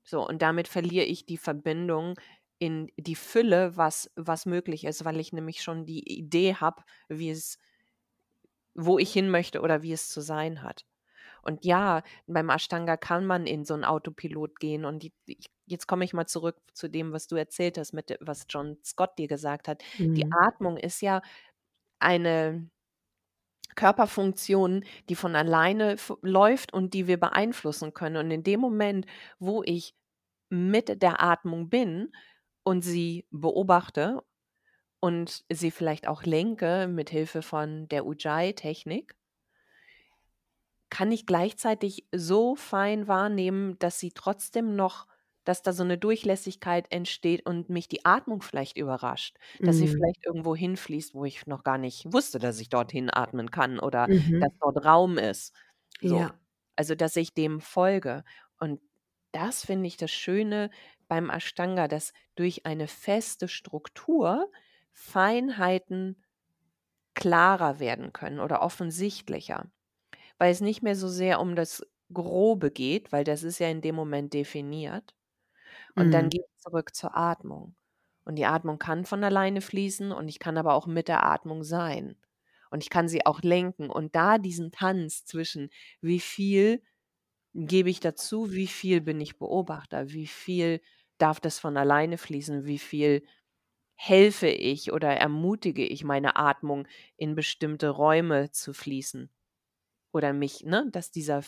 [0.06, 2.16] So, und damit verliere ich die Verbindung
[2.60, 7.30] in die Fülle, was was möglich ist, weil ich nämlich schon die Idee habe, wie
[7.30, 7.58] es
[8.76, 10.84] wo ich hin möchte oder wie es zu sein hat.
[11.42, 15.88] Und ja, beim Ashtanga kann man in so 'n Autopilot gehen und die ich jetzt
[15.88, 19.28] komme ich mal zurück zu dem, was du erzählt hast mit was John Scott dir
[19.28, 19.84] gesagt hat.
[20.16, 20.38] Die Mhm.
[20.46, 21.22] Atmung ist ja
[22.00, 22.70] eine
[23.76, 28.18] Körperfunktion, die von alleine läuft und die wir beeinflussen können.
[28.18, 29.06] Und in dem Moment,
[29.40, 29.94] wo ich
[30.50, 32.12] mit der Atmung bin
[32.64, 34.24] und sie beobachte
[35.02, 39.16] und sie vielleicht auch lenke mit Hilfe von der Ujjayi-Technik
[40.98, 45.08] kann ich gleichzeitig so fein wahrnehmen, dass sie trotzdem noch
[45.46, 49.90] dass da so 'ne Durchlässigkeit entsteht und mich die Atmung vielleicht überrascht, dass sie Mhm.
[49.90, 54.10] vielleicht irgendwo hinfließt, wo ich noch gar nicht wusste, dass ich dorthin atmen kann oder
[54.40, 54.60] dass Mhm.
[54.60, 55.54] dort Raum ist.
[56.02, 56.28] So.
[56.28, 56.40] Ja.
[56.76, 58.24] Also, dass ich dem folge.
[58.60, 58.82] Und
[59.34, 60.70] das finde ich das Schöne
[61.08, 64.52] beim Ashtanga, dass durch eine feste Struktur
[64.94, 66.24] Feinheiten
[67.16, 69.72] klarer werden können oder offensichtlicher,
[70.38, 73.82] weil es nicht mehr so sehr um das Grobe geht, weil das ist ja in
[73.82, 75.16] dem Moment definiert.
[75.96, 76.30] Und dann Mhm.
[76.30, 77.76] geht's zurück zur Atmung.
[78.26, 81.64] Und die Atmung kann von alleine fließen und ich kann aber auch mit der Atmung
[81.64, 82.18] sein.
[82.72, 85.70] Und ich kann sie auch lenken und da diesen Tanz zwischen
[86.02, 86.82] wie viel
[87.54, 90.82] gebe ich dazu, wie viel bin ich Beobachter, wie viel
[91.18, 93.26] darf das von alleine fließen, wie viel
[93.96, 99.32] helfe ich oder ermutige ich meine Atmung in bestimmte Räume zu fließen
[100.18, 101.44] oder mich ne, dass dieser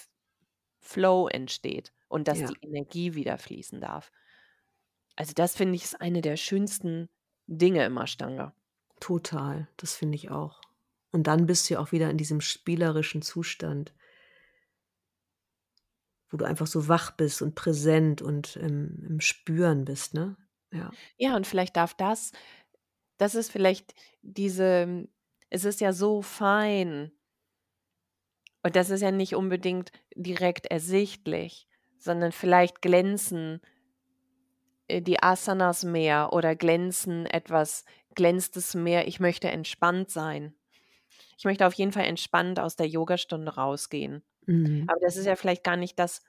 [0.82, 2.46] Flow entsteht und dass Ja.
[2.46, 4.12] die Energie wieder fließen darf.
[5.16, 7.10] Also, das finde ich, ist eine der schönsten
[7.48, 8.56] Dinge im Ashtanga.
[9.02, 10.62] Total, das finde ich auch.
[11.12, 13.94] Und dann bist du ja auch wieder in diesem spielerischen Zustand
[16.30, 20.38] wo du einfach so wach bist und präsent und im im Spüren bist, ne?
[20.72, 20.96] Ja.
[21.18, 22.32] Ja, und vielleicht darf das
[23.18, 25.08] das ist vielleicht diese
[25.50, 27.12] es ist ja so fein
[28.64, 33.62] und das ist ja nicht unbedingt direkt ersichtlich, sondern vielleicht glänzen
[34.88, 37.86] äh, die Asanas mehr oder glänzen etwas
[38.16, 40.56] glänzt es mehr, ich möchte entspannt sein.
[41.38, 44.24] Ich möchte auf jeden Fall entspannt aus der Yogastunde rausgehen.
[44.48, 44.88] Mhm.
[44.88, 46.24] Aber das ist ja vielleicht gar nicht das,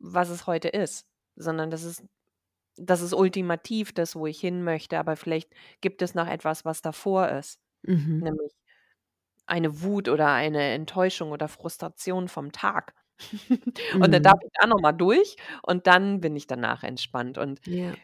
[0.00, 2.04] was es heute ist, sondern das ist
[2.78, 5.50] das ist ultimativ das, wo ich hin möchte, aber vielleicht
[5.82, 8.20] gibt es noch etwas, was davor ist, Mhm.
[8.20, 8.52] nämlich
[9.46, 12.94] eine Wut oder eine Enttäuschung oder Frustration vom Tag.
[14.00, 14.42] Und dann darf Mhm.
[14.44, 17.96] ich da noch mal durch und dann bin ich danach entspannt und Ja.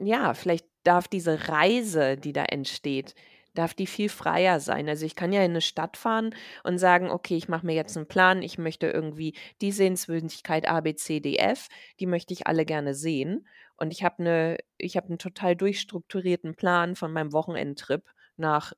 [0.00, 3.14] ja, vielleicht darf diese Reise, die da entsteht
[3.54, 4.88] darf die viel freier sein.
[4.88, 6.32] Also, ich kann ja in 'ne Stadt fahren
[6.62, 8.40] und sagen: „Okay, ich mache mir jetzt 'n Plan.
[8.42, 11.66] Ich möchte irgendwie die Sehenswürdigkeit A, B, C, D, F,
[11.98, 16.54] die möchte ich alle gerne sehen.“ Und ich habe 'ne ich habe 'n total durchstrukturierten
[16.54, 18.04] Plan von meinem Wochenendtrip
[18.36, 18.74] nach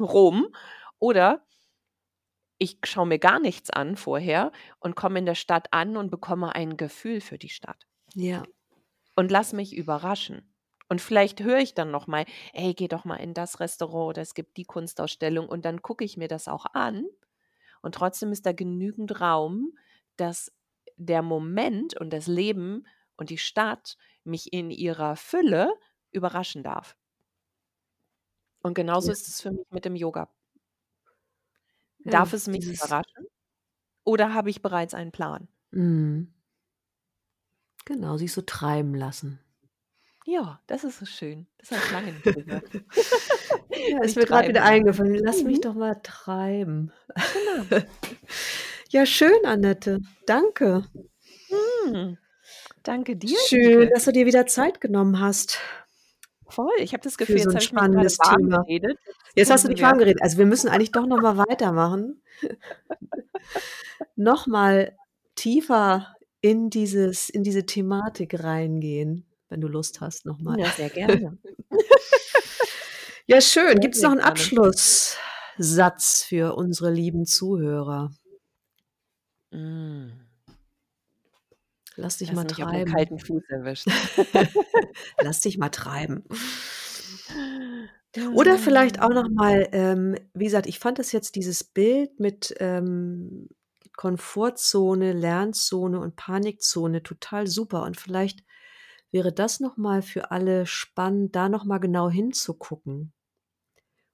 [0.00, 0.48] Rom.
[0.98, 1.44] Oder
[2.58, 6.54] ich schaue mir gar nichts an vorher und komme in der Stadt an und bekomme
[6.54, 7.86] ein Gefühl für die Stadt.
[8.14, 8.48] Ja.
[9.16, 10.54] Und lasse mich überraschen.
[10.88, 14.22] Und vielleicht höre ich dann noch mal: „Ey, geh doch mal in das Restaurant oder
[14.22, 17.04] es gibt die Kunstausstellung.“ Und dann gucke ich mir das auch an
[17.82, 19.78] und trotzdem ist da genügend Raum,
[20.18, 20.52] dass
[20.98, 25.74] der Moment und das Leben und die Stadt mich in ihrer Fülle
[26.12, 26.97] überraschen darf.
[28.62, 29.12] Und genauso Ja.
[29.12, 30.28] ist es für mich mit dem Yoga.
[32.04, 33.26] Ja, Darf es mich überraschen
[34.04, 35.48] oder habe ich bereits einen Plan?
[35.70, 36.32] Mhm.
[37.84, 39.40] Genau, sich so treiben lassen.
[40.26, 41.46] Ja, das ist so schön.
[41.58, 42.64] Das habe ich lange nicht gehört.
[43.70, 45.14] Ja, ist mir grad wieder eingefallen.
[45.24, 45.62] Lass mich Mhm.
[45.62, 46.92] doch mal treiben.
[47.68, 47.82] Genau.
[48.90, 50.00] Ja, schön, Annette.
[50.26, 50.86] Danke.
[51.84, 52.16] Hm.
[52.82, 53.90] Danke dir, Schön, Ike.
[53.92, 55.58] dass du dir wieder Zeit genommen hast.
[56.50, 58.62] Voll, ich habe das Gefühl, so jetzt habe ich mich warm Thema.
[58.62, 58.98] geredet.
[59.00, 60.22] Jetzt Jetzt hast du dich warm geredet.
[60.22, 62.22] Also, wir müssen eigentlich doch noch mal weitermachen.
[64.16, 64.96] Noch mal
[65.34, 70.58] tiefer in dieses in diese Thematik reingehen, wenn du Lust hast noch mal.
[70.58, 71.38] Ja, sehr gerne.
[73.26, 73.80] Ja, schön.
[73.80, 74.30] Gibt's sehr noch 'n gerne.
[74.30, 78.10] Abschlusssatz für unsere lieben Zuhörer?
[79.52, 80.27] Hm.
[81.98, 82.92] Lass dich Hast mal treiben.
[82.92, 83.88] kalten Fuß erwischt.
[85.22, 86.24] Lass dich mal treiben.
[88.34, 92.54] Oder vielleicht auch noch mal, ähm wie gesagt, ich fand das jetzt dieses Bild mit,
[92.60, 93.48] ähm,
[93.96, 98.44] Komfortzone, Lernzone und Panikzone total super und vielleicht
[99.10, 103.12] wäre das noch mal für alle spannend, da noch mal genau hinzugucken.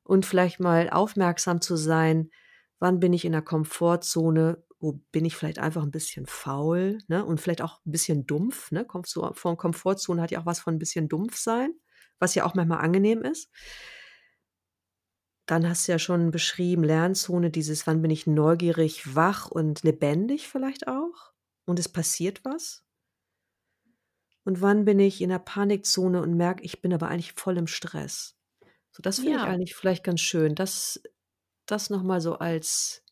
[0.05, 2.31] Und vielleicht mal aufmerksam zu sein:
[2.79, 4.65] Wann bin ich in der Komfortzone?
[4.85, 8.71] Wo bin ich vielleicht einfach 'n bisschen faul, ne, und vielleicht auch 'n bisschen dumpf,
[8.71, 8.85] ne?
[8.85, 11.73] Kommt so vor Komfortzone hat ja auch was von 'n bisschen dumpf sein,
[12.19, 13.47] was ja auch manchmal angenehm ist.
[15.49, 20.49] Dann hast du ja schon beschrieben, Lernzone, dieses wann bin ich neugierig, wach und lebendig
[20.49, 21.33] vielleicht auch
[21.67, 22.81] und es passiert was?
[24.47, 27.67] Und wann bin ich in der Panikzone und merke, ich bin aber eigentlich voll im
[27.67, 28.37] Stress?
[28.93, 29.49] So, das finde ich Ja.
[29.49, 31.03] eigentlich vielleicht ganz schön, das
[31.67, 33.04] das noch mal so als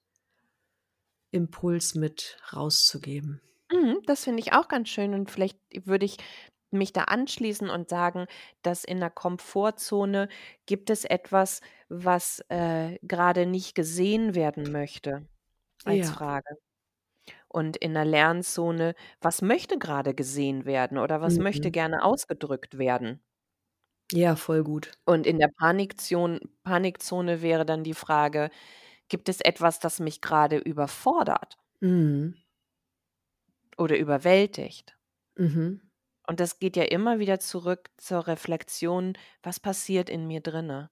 [1.33, 3.41] Impuls mit rauszugeben.
[3.71, 6.17] Mhm, das finde ich auch ganz schön und vielleicht würde ich
[6.71, 8.27] mich da anschließen und sagen,
[8.63, 10.29] dass in der Komfortzone
[10.67, 15.29] gibt es etwas, was, äh, grade nicht gesehen werden möchte
[15.85, 16.13] als Ja.
[16.13, 16.57] Frage.
[17.49, 21.73] Und in der Lernzone, was möchte grade gesehen werden oder was möchte Mhm.
[21.73, 23.23] gerne ausgedrückt werden?
[24.11, 24.93] Ja, voll gut.
[25.09, 28.51] Und in der Panikzon Panikzone wäre dann die Frage:
[29.09, 32.35] „Gibt es etwas, das mich grade überfordert?“ Mhm.
[33.77, 34.97] oder überwältigt.
[35.37, 35.81] Mhm.
[36.27, 40.91] Und das geht ja immer wieder zurück zur Reflexion, was passiert in mir drinne?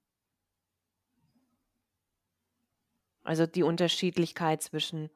[3.23, 5.11] Also die Unterschiedlichkeit zwischen,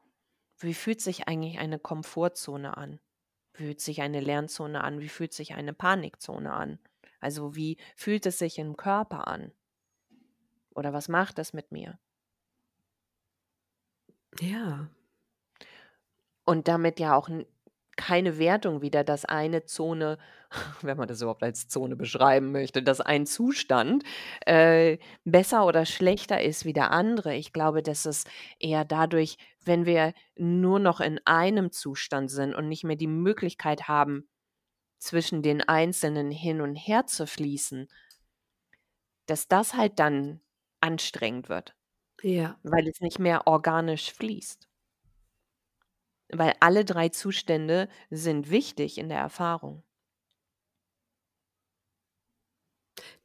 [0.59, 2.99] wie fühlt sich eigentlich eine Komfortzone an?
[3.53, 4.99] Wie fühlt sich eine Lernzone an?
[4.99, 6.79] Wie fühlt sich eine Panikzone an?
[7.19, 9.51] Also wie fühlt es sich im Körper an?
[10.75, 11.97] Oder was macht das mit mir?
[14.39, 14.89] Ja.
[16.45, 17.29] Und damit ja auch
[17.97, 20.17] keine Wertung wieder, dass eine Zone,
[20.81, 24.03] wenn man das überhaupt als Zone beschreiben möchte, dass ein Zustand
[24.45, 27.35] äh, besser oder schlechter ist wie der andere.
[27.35, 28.25] Ich glaube, dass es
[28.59, 33.87] eher dadurch, wenn wir nur noch in einem Zustand sind und nicht mehr die Möglichkeit
[33.87, 34.27] haben,
[34.97, 37.87] zwischen den Einzelnen hin und her zu fließen,
[39.27, 40.41] dass das halt dann
[40.81, 41.75] anstrengend wird,
[42.23, 42.59] Ja.
[42.63, 44.67] weil es nicht mehr organisch fließt.
[46.31, 49.81] Weil alle drei Zustände sind wichtig in der Erfahrung.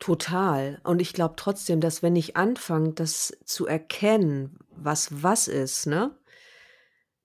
[0.00, 0.80] Total.
[0.82, 6.16] Und ich glaube trotzdem, dass wenn ich anfange, das zu erkennen, was was ist, ne,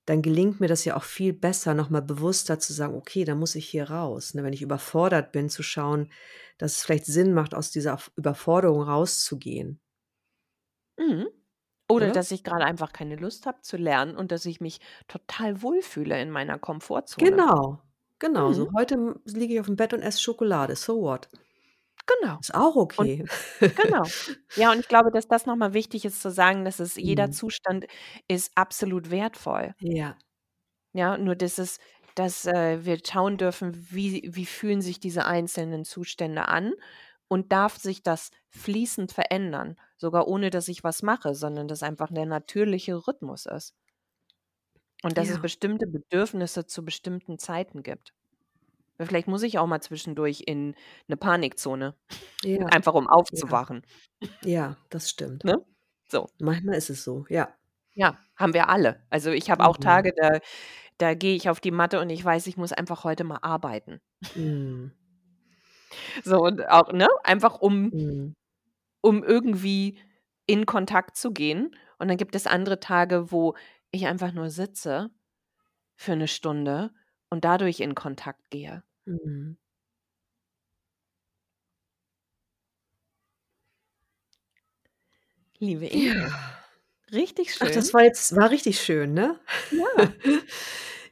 [0.08, 3.36] dann gelingt mir das ja auch viel besser, noch mal bewusster zu sagen: „Okay, da
[3.36, 4.44] muss ich hier raus“, ne?
[4.44, 6.12] Wenn ich überfordert bin, zu schauen,
[6.58, 9.80] dass es vielleicht Sinn macht, aus dieser Überforderung rauszugehen,
[11.00, 11.30] Mhm.
[11.90, 12.12] Oder oder?
[12.12, 16.20] dass ich gerade einfach keine Lust habe zu lernen und dass ich mich total wohlfühle
[16.22, 17.44] in meiner Komfortzone.
[17.44, 17.82] Genau,
[18.20, 18.54] genau Mhm.
[18.54, 18.72] so.
[18.76, 21.30] Heute, hm, liege ich aufm Bett und esse Schokolade, so what?
[22.08, 22.42] Genau.
[22.42, 23.26] Ist auch Und okay.
[23.76, 24.14] genau.
[24.56, 27.32] Ja, und ich glaube, dass das noch mal wichtig ist zu sagen, dass es jeder
[27.32, 27.32] Mhm.
[27.32, 27.86] Zustand
[28.28, 29.76] ist absolut wertvoll.
[29.80, 30.18] Ja,
[30.94, 31.80] Ja, nur dass es
[32.16, 36.74] dass, äh, wir schauen dürfen, wie wie fühlen sich diese einzelnen Zustände an
[37.28, 42.12] und darf sich das fließend verändern, sogar ohne dass ich was mache, sondern dass einfach
[42.12, 43.76] der natürliche Rhythmus ist.
[45.04, 48.14] Und dass es ja, bestimmte Bedürfnisse zu bestimmten Zeiten gibt.
[49.02, 50.76] Vielleicht muss ich auch mal zwischendurch in
[51.08, 51.96] 'ne Panikzone,
[52.44, 53.84] ja, einfach um ja, aufzuwachen,
[54.42, 55.46] ja, das stimmt.
[55.46, 55.56] ne?
[56.10, 56.30] So.
[56.40, 57.56] Manchmal ist es so, ja.
[57.94, 59.06] Ja, haben wir alle.
[59.10, 59.78] Also, ich habe auch Mhm.
[59.78, 60.40] Tage, da
[61.00, 64.02] da gehe ich auf die Matte und ich weiß, ich muss einfach heute mal arbeiten.
[64.36, 64.92] Mhm.
[66.24, 68.36] So und auch ne, einfach um Mhm.
[69.06, 70.00] um irgendwie
[70.48, 71.76] in Kontakt zu gehen.
[72.00, 73.56] Und dann gibt es andere Tage, wo
[73.92, 75.12] ich einfach nur sitze
[75.98, 76.92] für 'ne Stunde
[77.30, 78.84] und dadurch in Kontakt gehe.
[79.08, 79.56] Mhm.
[85.60, 86.14] Liebe Ja.
[86.14, 86.36] Inke,
[87.14, 87.72] richtig Ach, schön.
[87.72, 89.40] das war jetzt war richtig schön, ne?
[89.72, 89.84] Ja.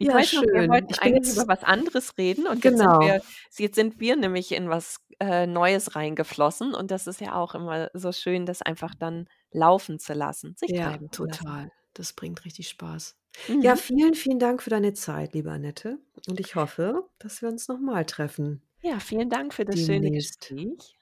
[0.03, 0.67] Ich Ja, weiß noch, wir schön.
[0.67, 2.99] wollten eigentlich über was anderes reden und jetzt sind genau.
[2.99, 3.21] wir
[3.57, 7.89] jetzt sind wir nämlich in was, äh, Neues reingeflossen und das ist ja auch immer
[7.93, 11.45] so schön, das einfach dann laufen zu lassen, sich Ja, treiben zu lassen.
[11.51, 11.71] total.
[11.93, 13.17] Das bringt richtig Spaß.
[13.47, 13.61] Mhm.
[13.61, 15.99] Ja, vielen, vielen Dank für deine Zeit, liebe Annette.
[16.27, 20.11] Und ich hoffe, dass wir uns noch mal treffen Ja, vielen Dank für das schöne
[20.11, 20.51] demnächst.
[20.51, 20.99] Gespräch.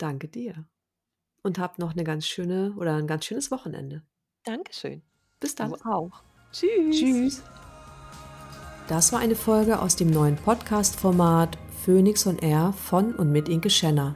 [0.00, 0.66] Danke dir.
[1.42, 4.04] Und hab noch 'ne ganz schöne oder 'n ganz schönes Wochenende.
[4.46, 5.02] Dankeschön.
[5.40, 5.76] Bis Du dann.
[5.84, 6.24] auch.
[6.52, 7.22] Tschüss.
[7.24, 7.44] Tschüss.
[8.86, 13.70] Das war eine Folge aus dem neuen Podcast-Format Phoenix on Air von und mit Inke
[13.70, 14.14] Schenner.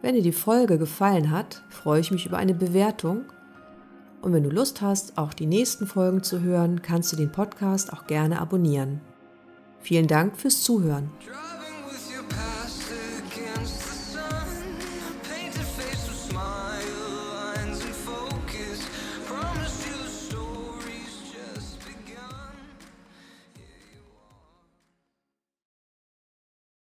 [0.00, 3.26] Wenn dir die Folge gefallen hat, freue ich mich über eine Bewertung.
[4.22, 7.92] Und wenn du Lust hast, auch die nächsten Folgen zu hören, kannst du den Podcast
[7.92, 9.02] auch gerne abonnieren.
[9.80, 11.10] Vielen Dank fürs Zuhören.